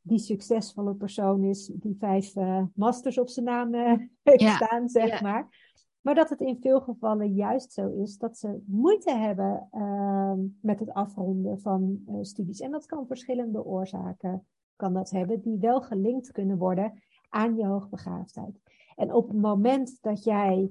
[0.02, 2.34] die succesvolle persoon is, die vijf
[2.74, 3.74] masters op zijn naam
[4.22, 4.54] heeft ja.
[4.54, 5.20] staan, zeg ja.
[5.20, 5.67] maar.
[6.08, 10.78] Maar dat het in veel gevallen juist zo is dat ze moeite hebben ehm, met
[10.78, 12.60] het afronden van studies.
[12.60, 14.46] En dat kan verschillende oorzaken
[14.76, 18.60] kan dat hebben, die wel gelinkt kunnen worden aan je hoogbegaafdheid.
[18.96, 20.70] En op het moment dat jij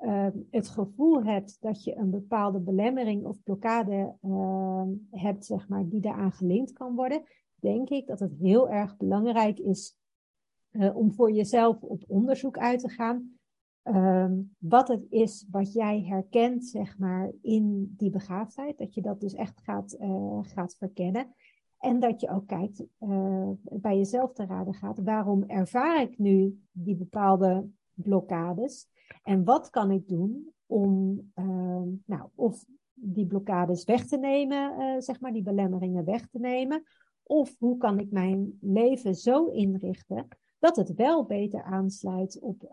[0.00, 5.88] uh, het gevoel hebt dat je een bepaalde belemmering of blokkade uh, hebt, zeg maar,
[5.88, 7.22] die daaraan gelinkt kan worden,
[7.54, 9.96] denk ik dat het heel erg belangrijk is
[10.70, 13.37] uh, om voor jezelf op onderzoek uit te gaan.
[13.84, 18.78] Um, wat het is wat jij herkent, zeg maar, in die begaafdheid.
[18.78, 21.34] Dat je dat dus echt gaat, uh, gaat verkennen.
[21.78, 26.60] En dat je ook kijkt, uh, bij jezelf te raden gaat, waarom ervaar ik nu
[26.72, 28.88] die bepaalde blokkades?
[29.22, 32.64] En wat kan ik doen om, uh, nou, of
[32.94, 36.82] die blokkades weg te nemen, uh, zeg maar, die belemmeringen weg te nemen?
[37.22, 40.28] Of hoe kan ik mijn leven zo inrichten
[40.58, 42.68] dat het wel beter aansluit op,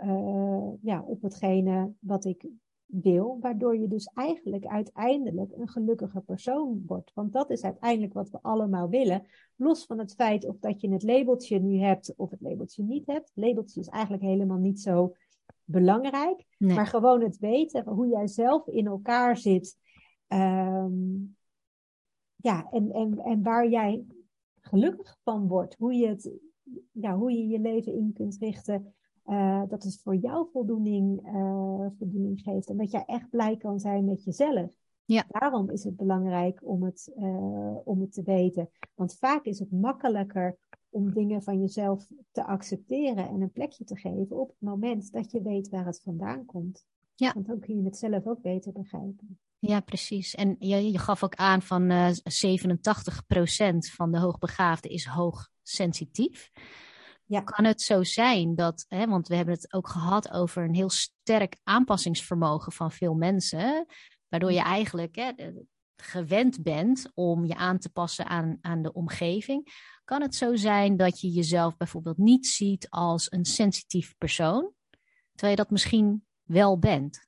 [0.81, 2.47] ja, op hetgene wat ik
[2.85, 7.11] wil, waardoor je dus eigenlijk uiteindelijk een gelukkige persoon wordt.
[7.13, 9.25] Want dat is uiteindelijk wat we allemaal willen.
[9.55, 13.07] Los van het feit of dat je het labeltje nu hebt of het labeltje niet
[13.07, 13.31] hebt.
[13.33, 15.15] Het labeltje is eigenlijk helemaal niet zo
[15.63, 16.45] belangrijk.
[16.57, 16.75] Nee.
[16.75, 19.77] Maar gewoon het weten hoe jij zelf in elkaar zit.
[20.27, 21.37] Um,
[22.35, 24.05] ja, en, en, en waar jij
[24.59, 25.75] gelukkig van wordt.
[25.75, 26.31] Hoe je, het,
[26.91, 28.93] ja, hoe je je leven in kunt richten.
[29.25, 32.69] Uh, dat het voor jou voldoening, uh, voldoening geeft.
[32.69, 34.71] En dat jij echt blij kan zijn met jezelf.
[35.05, 35.25] Ja.
[35.27, 38.69] Daarom is het belangrijk om het, uh, om het te weten.
[38.95, 40.57] Want vaak is het makkelijker
[40.89, 45.31] om dingen van jezelf te accepteren en een plekje te geven op het moment dat
[45.31, 46.85] je weet waar het vandaan komt.
[47.15, 47.33] Ja.
[47.33, 49.39] Want dan kun je het zelf ook beter begrijpen.
[49.59, 50.35] Ja, precies.
[50.35, 52.13] En je, je gaf ook aan van uh, 87%
[53.77, 56.51] van de hoogbegaafden is hoogsensitief.
[57.25, 57.41] Ja.
[57.41, 60.89] Kan het zo zijn dat, hè, want we hebben het ook gehad over een heel
[60.89, 63.85] sterk aanpassingsvermogen van veel mensen,
[64.27, 65.31] waardoor je eigenlijk hè,
[65.95, 69.73] gewend bent om je aan te passen aan, aan de omgeving.
[70.03, 74.71] Kan het zo zijn dat je jezelf bijvoorbeeld niet ziet als een sensitief persoon,
[75.31, 77.24] terwijl je dat misschien wel bent?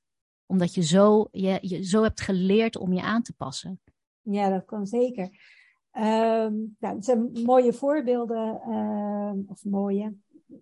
[0.48, 3.80] Omdat je zo, je, je zo hebt geleerd om je aan te passen.
[4.20, 5.24] Ja, dat kan zeker.
[5.92, 10.14] Um, nou, het zijn mooie voorbeelden, uh, of mooie.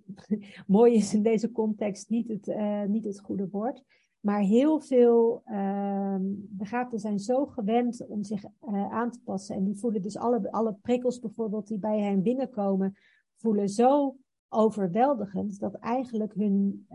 [0.67, 3.83] Mooi is in deze context niet het, uh, niet het goede woord.
[4.21, 6.17] Maar heel veel uh,
[6.49, 9.57] begaafden zijn zo gewend om zich uh, aan te passen.
[9.57, 12.97] En die voelen dus alle, alle prikkels bijvoorbeeld die bij hen binnenkomen,
[13.37, 14.17] voelen zo
[14.49, 16.87] overweldigend dat eigenlijk hun,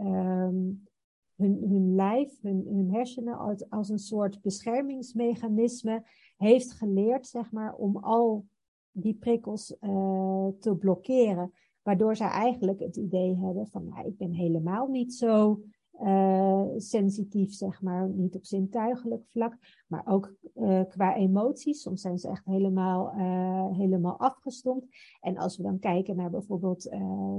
[1.41, 6.03] hun, lijf, hun, hersenen als, als een soort beschermingsmechanisme
[6.37, 8.45] heeft geleerd, zeg maar, om al
[8.91, 11.53] die prikkels uh, te blokkeren.
[11.81, 15.61] Waardoor zij eigenlijk het idee hebben van, nou, ik ben helemaal niet zo
[15.99, 18.09] uh, sensitief, zeg maar.
[18.09, 21.81] Niet op zintuigelijk vlak, maar ook uh, qua emoties.
[21.81, 24.85] Soms zijn ze echt helemaal, uh, helemaal afgestompt.
[25.21, 26.89] En als we dan kijken naar bijvoorbeeld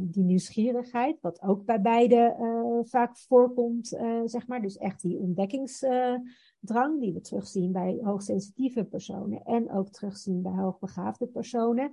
[0.03, 2.36] die nieuwsgierigheid, wat ook bij beide
[2.88, 3.86] vaak voorkomt,
[4.24, 4.62] zeg maar.
[4.62, 11.26] Dus echt die ontdekkingsdrang, die we terugzien bij hoogsensitieve personen en ook terugzien bij hoogbegaafde
[11.26, 11.92] personen.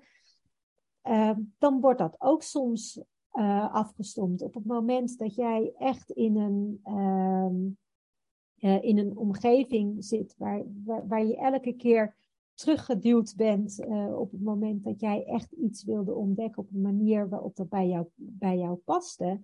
[1.57, 3.01] dan wordt dat ook soms
[3.33, 4.41] uh, afgestomd.
[4.41, 10.63] Op het moment dat jij echt in een, uh, uh, in een omgeving zit waar,
[10.85, 12.15] waar, waar, je elke keer
[12.53, 17.29] teruggeduwd bent eh, op het moment dat jij echt iets wilde ontdekken op een manier
[17.29, 19.41] waarop dat bij jou, bij jou paste,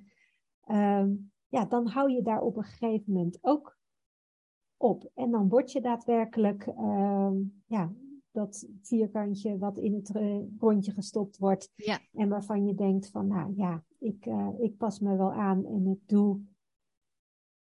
[0.63, 1.13] ehm,
[1.47, 3.77] ja, dan hou je daar op een gegeven moment ook
[4.77, 5.09] op.
[5.13, 7.91] En dan word je daadwerkelijk ehm, ja,
[8.35, 11.71] dat vierkantje wat in het uh, rondje gestopt wordt.
[11.75, 11.99] Ja.
[12.13, 15.87] En waarvan je denkt van, nou ja, ik, uh, ik pas me wel aan en
[15.87, 16.39] ik doe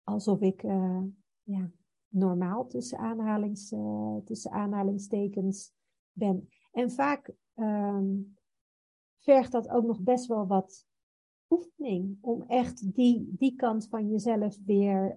[0.03, 1.03] alsof ik uh,
[1.43, 1.71] ja,
[2.09, 3.75] normaal tussen, aanhalings,
[4.25, 5.73] tussen aanhalingstekens
[6.13, 6.49] ben.
[6.73, 8.37] En vaak um,
[9.19, 10.87] vergt dat ook nog best wel wat
[11.49, 15.17] oefening om echt die, die kant van jezelf weer,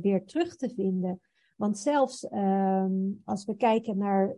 [0.00, 1.20] weer terug te vinden.
[1.56, 4.36] Want zelfs um, als we kijken naar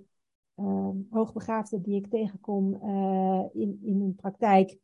[1.10, 4.78] hoogbegaafden die ik tegenkom uh, in, in mijn praktijk,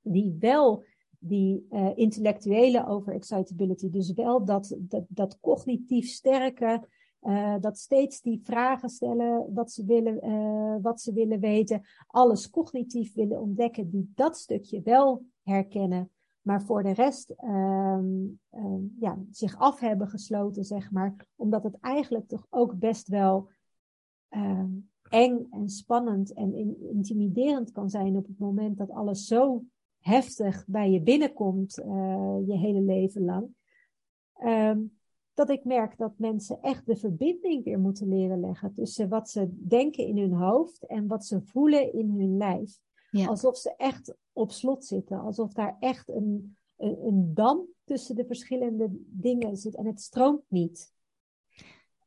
[0.00, 0.84] die wel
[1.18, 6.88] die uh, intellectuele overexcitability, dus wel dat, dat, dat cognitief sterke,
[7.22, 13.14] uh, dat steeds die vragen stellen, wat ze, willen, wat ze willen weten, alles cognitief
[13.14, 16.10] willen ontdekken, die dat stukje wel herkennen,
[16.42, 21.76] maar voor de rest um, um, ja, zich af hebben gesloten, zeg maar, omdat het
[21.80, 23.50] eigenlijk toch ook best wel
[25.12, 29.64] eng en spannend en intimiderend kan zijn op het moment dat alles zo
[30.00, 33.48] heftig bij je binnenkomt uh, je hele leven lang.
[34.44, 34.96] Um,
[35.34, 39.66] dat ik merk dat mensen echt de verbinding weer moeten leren leggen tussen wat ze
[39.66, 42.80] denken in hun hoofd en wat ze voelen in hun lijf.
[43.10, 43.26] Ja.
[43.26, 48.24] Alsof ze echt op slot zitten, alsof daar echt een, een, een dam tussen de
[48.24, 50.92] verschillende dingen zit en het stroomt niet.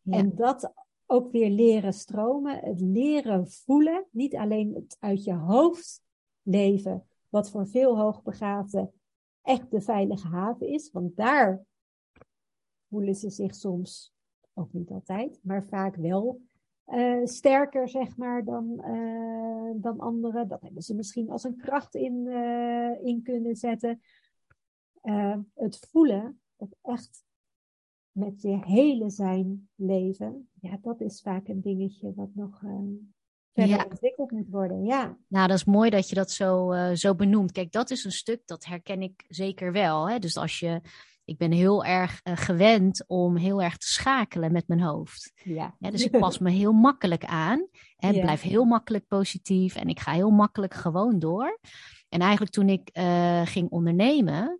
[0.01, 0.17] Ja.
[0.17, 0.73] En dat
[1.05, 6.03] ook weer leren stromen, het leren voelen, niet alleen het uit je hoofd
[6.41, 8.93] leven, wat voor veel hoogbegaafden
[9.41, 11.65] echt de veilige haven is, want daar
[12.89, 14.13] voelen ze zich soms,
[14.53, 16.41] ook niet altijd, maar vaak wel
[16.87, 20.47] uh, sterker, zeg maar, dan, uh, dan anderen.
[20.47, 24.01] Dat hebben ze misschien als een kracht in, uh, in kunnen zetten.
[25.53, 27.24] het voelen, het echt
[28.15, 32.71] met je hele zijn leven, ja, dat is vaak een dingetje wat nog uh,
[33.53, 33.85] verder ja.
[33.89, 34.83] ontwikkeld moet worden.
[34.83, 35.17] Ja.
[35.27, 37.51] Nou, dat is mooi dat je dat zo, uh, zo benoemt.
[37.51, 40.09] Kijk, dat is een stuk, dat herken ik zeker wel.
[40.09, 40.19] Hè?
[40.19, 40.81] Dus als je,
[41.25, 45.31] ik ben heel erg uh, gewend om heel erg te schakelen met mijn hoofd.
[45.43, 45.75] Ja.
[45.79, 48.21] ja dus ik pas me heel makkelijk aan en ja.
[48.21, 51.59] blijf heel makkelijk positief en ik ga heel makkelijk gewoon door.
[52.09, 52.89] En eigenlijk toen ik
[53.47, 54.59] ging ondernemen,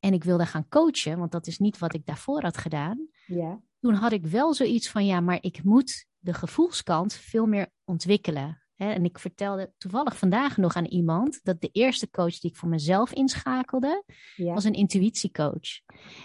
[0.00, 3.08] en ik wilde gaan coachen, want dat is niet wat ik daarvoor had gedaan.
[3.26, 3.60] Ja.
[3.80, 8.60] Toen had ik wel zoiets van, ja, maar ik moet de gevoelskant veel meer ontwikkelen.
[8.76, 12.68] En ik vertelde toevallig vandaag nog aan iemand dat de eerste coach die ik voor
[12.68, 14.04] mezelf inschakelde,
[14.36, 14.54] ja.
[14.54, 15.80] was een intuïtiecoach.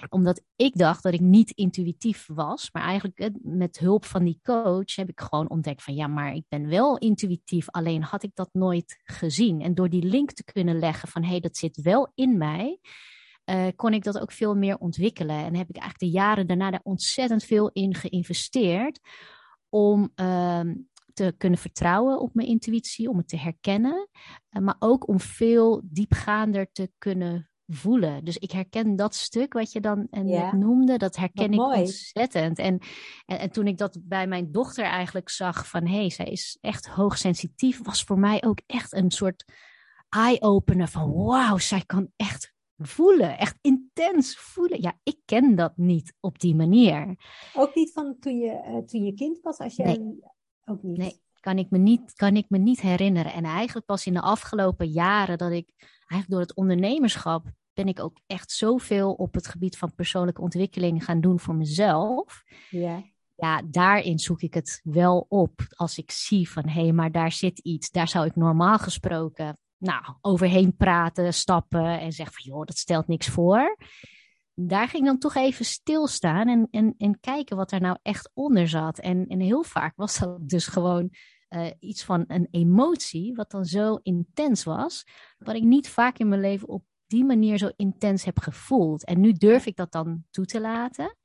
[0.10, 4.96] Omdat ik dacht dat ik niet intuïtief was, maar eigenlijk met hulp van die coach
[4.96, 8.50] heb ik gewoon ontdekt van ja, maar ik ben wel intuïtief, alleen had ik dat
[8.52, 9.62] nooit gezien.
[9.62, 12.80] En door die link te kunnen leggen van hé, hey, dat zit wel in mij,
[13.46, 15.36] uh, kon ik dat ook veel meer ontwikkelen.
[15.36, 19.00] En heb ik eigenlijk de jaren daarna daar ontzettend veel in geïnvesteerd
[19.70, 20.62] om uh,
[21.14, 24.10] te kunnen vertrouwen op mijn intuïtie, om het te herkennen,
[24.52, 28.26] uh, maar ook om veel diepgaander te kunnen voelen.
[28.26, 30.56] Dus ik herken dat stuk wat je dan en ja.
[30.56, 31.80] noemde, dat herken ik mooi.
[31.80, 32.60] ontzettend.
[32.60, 32.80] En,
[33.26, 36.58] en, en, toen ik dat bij mijn dochter eigenlijk zag van hé, hey, zij is
[36.62, 39.46] echt hoogsensitief, was voor mij ook echt een soort
[40.10, 44.82] eye-opener van wauw, zij kan echt voelen, echt intens voelen.
[44.82, 47.16] Ja, ik ken dat niet op die manier.
[47.54, 50.20] Ook niet van toen je, uh, toen je kind was, als je nee.
[50.66, 50.98] ook niet.
[50.98, 53.34] Nee, kan ik, me niet, kan ik me niet herinneren.
[53.34, 58.00] En eigenlijk pas in de afgelopen jaren dat ik, eigenlijk door het ondernemerschap, ben ik
[58.00, 62.44] ook echt zoveel op het gebied van persoonlijke ontwikkeling gaan doen voor mezelf.
[62.70, 63.04] Ja.
[63.36, 65.62] Ja, daarin zoek ik het wel op.
[65.70, 67.92] Als ik zie van hé, hey, maar daar zit iets.
[67.92, 73.08] Daar zou ik normaal gesproken nou, overheen praten, stappen en zeggen van joh, dat stelt
[73.08, 73.78] niks voor.
[74.54, 78.68] daar ging dan toch even stilstaan en, en, en kijken wat er nou echt onder
[78.68, 79.00] zat.
[79.00, 81.10] En, en heel vaak was dat dus gewoon
[81.50, 85.06] uh, iets van een emotie, wat dan zo intens was,
[85.38, 89.06] wat ik niet vaak in mijn leven op die manier zo intens heb gevoeld.
[89.06, 91.16] En nu durf ik dat dan toe te laten.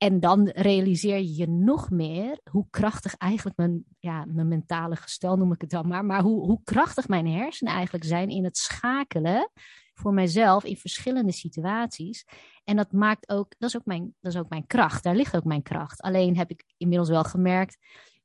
[0.00, 5.36] En dan realiseer je je nog meer hoe krachtig eigenlijk mijn, ja, mijn mentale gestel,
[5.36, 8.56] noem ik het dan maar, maar hoe, hoe krachtig mijn hersenen eigenlijk zijn in het
[8.56, 9.50] schakelen
[9.94, 12.24] voor mijzelf in verschillende situaties.
[12.64, 15.02] En dat maakt ook, dat is ook mijn, dat is ook mijn kracht.
[15.02, 16.00] Daar ligt ook mijn kracht.
[16.00, 17.76] Alleen heb ik inmiddels wel gemerkt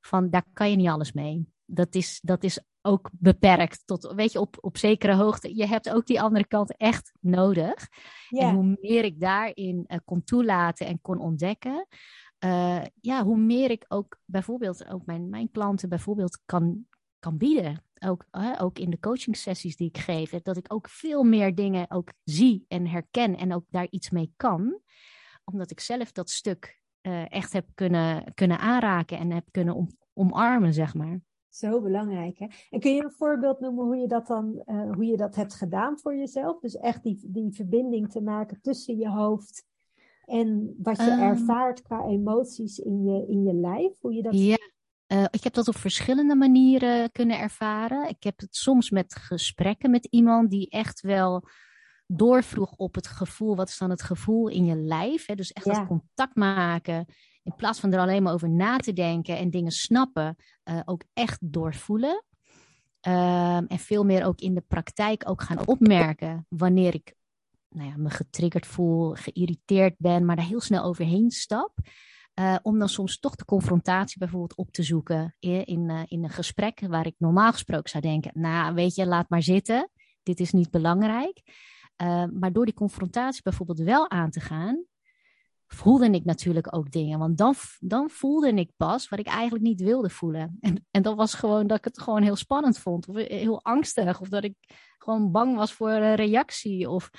[0.01, 1.47] van daar kan je niet alles mee.
[1.65, 5.55] Dat is, dat is ook beperkt tot, weet je, op, op zekere hoogte.
[5.55, 7.87] Je hebt ook die andere kant echt nodig.
[8.29, 11.87] En hoe meer ik daarin uh, kon toelaten en kon ontdekken,
[12.45, 16.85] uh, ja, hoe meer ik ook bijvoorbeeld ook mijn, mijn klanten bijvoorbeeld kan,
[17.19, 17.83] kan bieden.
[17.99, 21.55] Ook, uh, ook in de coaching sessies die ik geef, dat ik ook veel meer
[21.55, 24.79] dingen ook zie en herken en ook daar iets mee kan.
[25.43, 29.89] Omdat ik zelf dat stuk uh, echt heb kunnen, kunnen aanraken en heb kunnen om,
[30.13, 31.19] omarmen, zeg maar.
[31.55, 32.47] Zo belangrijk, hè?
[32.69, 35.53] En kun je een voorbeeld noemen hoe je dat dan, uh, hoe je dat hebt
[35.53, 36.59] gedaan voor jezelf?
[36.59, 39.65] Dus echt die, die verbinding te maken tussen je hoofd
[40.25, 43.99] en wat je um, ervaart qua emoties in je, in je lijf?
[43.99, 44.33] Hoe je dat...
[44.37, 44.57] Ja,
[45.13, 48.09] uh, ik heb dat op verschillende manieren kunnen ervaren.
[48.09, 51.47] Ik heb het soms met gesprekken met iemand die echt wel
[52.07, 53.55] doorvroeg op het gevoel.
[53.55, 55.25] Wat is dan het gevoel in je lijf?
[55.25, 55.35] Hè?
[55.35, 55.73] Dus echt ja.
[55.73, 57.05] dat contact maken
[57.45, 61.03] in plaats van er alleen maar over na te denken en dingen snappen, uh, ook
[61.13, 62.23] echt doorvoelen.
[63.07, 67.15] Uh, en veel meer ook in de praktijk ook gaan opmerken wanneer ik
[67.69, 71.77] nou ja, me getriggerd voel, geïrriteerd ben, maar daar heel snel overheen stap.
[72.39, 76.23] Uh, om dan soms toch de confrontatie bijvoorbeeld op te zoeken in, in, uh, in
[76.23, 79.89] een gesprek waar ik normaal gesproken zou denken, nou weet je, laat maar zitten,
[80.23, 81.41] dit is niet belangrijk.
[82.01, 84.85] Uh, maar door die confrontatie bijvoorbeeld wel aan te gaan,
[85.67, 87.19] voelde ik natuurlijk ook dingen.
[87.19, 90.57] Want dan, dan voelde ik pas wat ik eigenlijk niet wilde voelen.
[90.59, 93.07] En, en dat was gewoon dat ik het gewoon heel spannend vond.
[93.07, 94.21] Of heel angstig.
[94.21, 94.55] Of dat ik
[94.97, 96.89] gewoon bang was voor een reactie.
[96.89, 97.09] Of,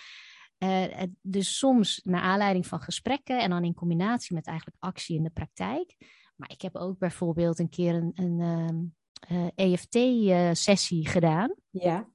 [0.59, 5.23] uh, dus soms naar aanleiding van gesprekken en dan in combinatie met eigenlijk actie in
[5.23, 5.97] de praktijk.
[6.37, 8.91] Maar ik heb ook bijvoorbeeld een keer een, een
[9.31, 11.55] uh, uh, EFT-sessie gedaan.
[11.71, 12.09] Ja.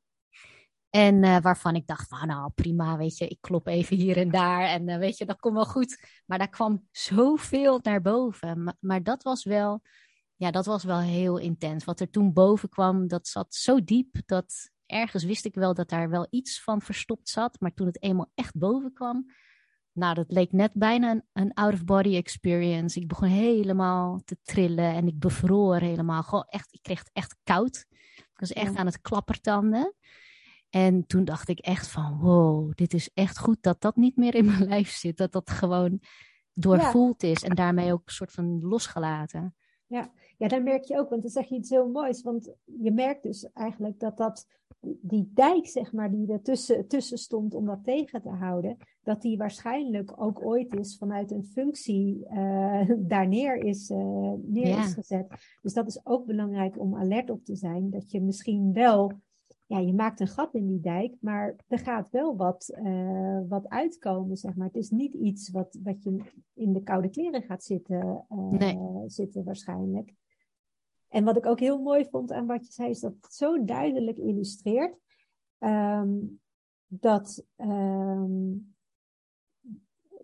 [0.92, 4.32] En uh, waarvan ik dacht van nou prima, weet je, ik klop even hier en
[4.32, 6.06] daar en uh, weet je, dat komt wel goed.
[6.26, 8.64] Maar daar kwam zoveel naar boven.
[8.64, 9.82] Maar, maar, dat was wel,
[10.36, 11.84] ja, dat was wel heel intens.
[11.84, 15.90] Wat er toen boven kwam, dat zat zo diep dat ergens wist ik wel dat
[15.90, 17.60] daar wel iets van verstopt zat.
[17.60, 19.26] Maar toen het eenmaal echt boven kwam,
[19.94, 23.00] nou, dat leek net bijna een, een out-of-body experience.
[23.00, 26.24] Ik begon helemaal te trillen en ik bevroor helemaal.
[26.24, 27.86] Gewoon echt, ik kreeg het echt koud.
[28.16, 28.80] Ik was echt ja.
[28.80, 29.96] aan het klappertanden.
[30.72, 34.36] En toen dacht ik echt van, wow, dit is echt goed dat dat niet meer
[34.36, 35.18] in mijn lijf zit.
[35.18, 36.00] Dat dat gewoon
[36.54, 37.28] doorvoeld ja.
[37.28, 39.56] is en daarmee ook een soort van losgelaten.
[39.86, 40.12] Ja.
[40.38, 42.22] ja, dan merk je ook, want dan zeg je iets heel moois.
[42.22, 44.46] Want je merkt dus eigenlijk dat, dat
[44.82, 49.22] die dijk, zeg maar, die er tussen, tussen stond om dat tegen te houden, dat
[49.22, 54.94] die waarschijnlijk ook ooit is vanuit een functie uh, daar neer, is, uh, neer is
[54.94, 55.28] gezet.
[55.62, 57.90] Dus dat is ook belangrijk om alert op te zijn.
[57.90, 59.12] Dat je misschien wel
[59.72, 63.68] ja, je maakt een gat in die dijk, maar er gaat wel wat, uh, wat
[63.68, 64.68] uitkomen, zeg maar.
[64.68, 68.78] Het is niet iets wat, wat je in de koude kleren gaat zitten, uh, nee.
[69.06, 70.14] zitten waarschijnlijk.
[71.08, 73.66] En wat ik ook heel mooi vond aan wat je zei, is dat het zo
[73.66, 74.98] duidelijk illustreert
[75.60, 76.42] um,
[76.88, 78.76] dat um,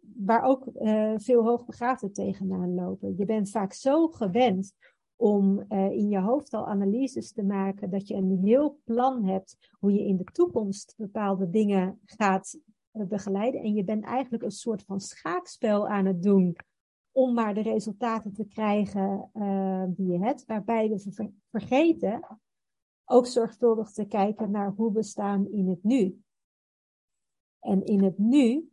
[0.02, 3.18] waar ook uh, veel hoogbegaafden tegenaan lopen.
[3.18, 4.74] Je bent vaak zo gewend
[5.18, 9.58] om uh, in je hoofd al analyses te maken, dat je een heel plan hebt
[9.80, 12.60] hoe je in de toekomst bepaalde dingen gaat
[12.94, 13.62] uh, begeleiden.
[13.62, 16.56] En je bent eigenlijk een soort van schaakspel aan het doen
[17.12, 22.40] om maar de resultaten te krijgen uh, die je hebt, waarbij we ver vergeten
[23.06, 26.22] ook zorgvuldig te kijken naar hoe we staan in het nu.
[27.60, 28.72] En in het nu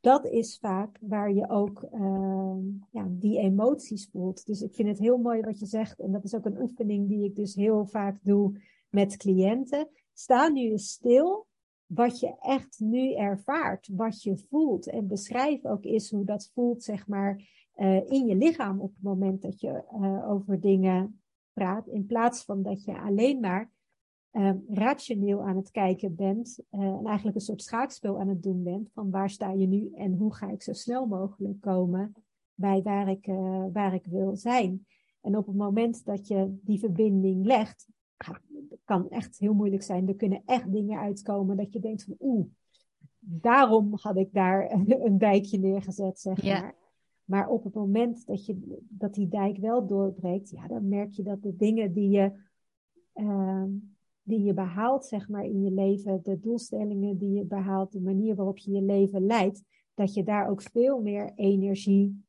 [0.00, 2.56] dat is vaak waar je ook uh,
[2.90, 4.46] ja, die emoties voelt.
[4.46, 6.00] Dus ik vind het heel mooi wat je zegt.
[6.00, 9.88] En dat is ook een oefening die ik dus heel vaak doe met cliënten.
[10.12, 11.46] Sta nu eens stil
[11.86, 14.88] wat je echt nu ervaart, wat je voelt.
[14.88, 17.36] En beschrijf ook eens hoe dat voelt, zeg maar,
[17.76, 21.20] uh, in je lichaam op het moment dat je uh, over dingen
[21.52, 21.88] praat.
[21.88, 23.70] In plaats van dat je alleen maar
[24.32, 28.62] uh, rationeel aan het kijken bent uh, en eigenlijk een soort schaakspel aan het doen
[28.62, 32.12] bent van waar sta je nu en hoe ga ik zo snel mogelijk komen
[32.54, 34.86] bij waar ik, uh, waar ik wil zijn.
[35.20, 37.88] En op het moment dat je die verbinding legt,
[38.84, 40.08] kan echt heel moeilijk zijn.
[40.08, 42.46] Er kunnen echt dingen uitkomen dat je denkt van oeh,
[43.18, 44.72] daarom had ik daar
[45.06, 46.76] een dijkje neergezet, zeg maar.
[47.24, 51.22] Maar op het moment dat, je, dat die dijk wel doorbreekt, ja, dan merk je
[51.22, 52.32] dat de dingen die je,
[53.12, 53.70] ehm,
[54.28, 58.34] die je behaalt, zeg maar, in je leven, de doelstellingen die je behaalt, de manier
[58.34, 59.62] waarop je je leven leidt,
[59.94, 62.24] dat je daar ook veel meer energie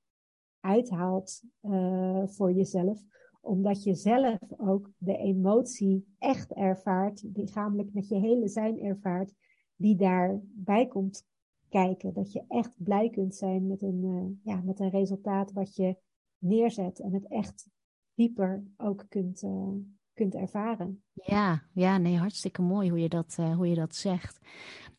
[0.59, 3.03] uithaalt uh, voor jezelf
[3.41, 9.33] omdat je zelf ook de emotie echt ervaart, lichamelijk met je hele zijn ervaart,
[9.75, 11.27] die daarbij komt
[11.69, 12.13] kijken.
[12.13, 15.97] Dat je echt blij kunt zijn met een, uh, ja, met een resultaat wat je
[16.37, 17.69] neerzet en het echt
[18.13, 19.73] dieper ook kunt, uh,
[20.19, 21.03] kunt ervaren.
[21.13, 24.39] Ja, ja, nee, hartstikke mooi hoe je dat, uh, hoe je dat zegt.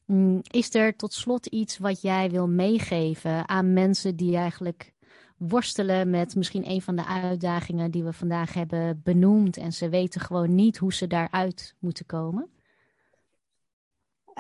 [0.07, 4.93] Mm, is er tot slot iets wat jij wil meegeven aan mensen die eigenlijk
[5.37, 10.21] worstelen met misschien een van de uitdagingen die we vandaag hebben benoemd en ze weten
[10.21, 12.51] gewoon niet hoe ze daaruit moeten komen?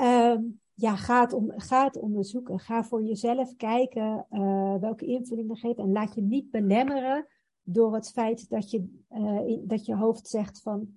[0.01, 2.59] Um, ja, ga het, om, ga het onderzoeken.
[2.59, 5.79] Ga voor jezelf kijken uh, welke invulling er geeft.
[5.79, 7.27] En laat je niet belemmeren
[7.73, 8.89] door het feit dat je,
[9.47, 10.95] in, dat je hoofd zegt van...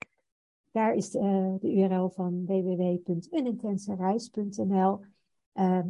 [0.75, 5.01] Daar is de, uh, de URL van www.unintensereis.nl.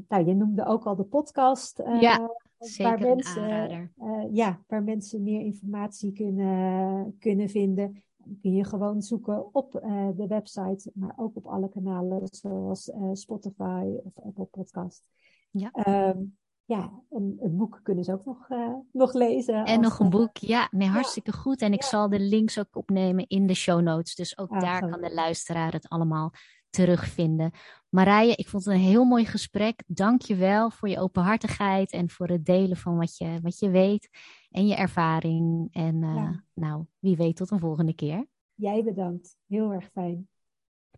[0.08, 1.82] nou, je noemde ook al de podcast.
[2.00, 2.30] ja,
[2.76, 3.90] waar mensen,
[4.32, 8.02] ja, waar mensen meer informatie kunnen, kunnen vinden
[8.40, 9.72] kun je gewoon zoeken op
[10.16, 15.04] de website, maar ook op alle kanalen zoals Spotify of Apple Podcast.
[15.50, 15.70] Ja.
[16.08, 19.64] Um, ja, en het boek kunnen ze ook nog, uh, nog lezen.
[19.64, 21.38] En nog een boek, ja, nee, hartstikke ja.
[21.38, 21.62] goed.
[21.62, 21.88] En ik ja.
[21.88, 24.14] zal de links ook opnemen in de show notes.
[24.14, 24.90] Dus ook ah, daar goed.
[24.90, 26.32] kan de luisteraar het allemaal
[26.70, 27.50] terugvinden.
[27.88, 29.82] Marije, ik vond het een heel mooi gesprek.
[29.86, 33.70] Dank je wel voor je openhartigheid en voor het delen van wat je, wat je
[33.70, 34.08] weet
[34.50, 35.68] en je ervaring.
[35.72, 36.44] En uh, ja.
[36.54, 38.26] nou, wie weet tot een volgende keer.
[38.54, 39.36] Jij bedankt.
[39.46, 40.28] Heel erg fijn.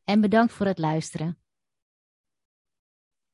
[0.04, 1.38] En bedankt voor het luisteren.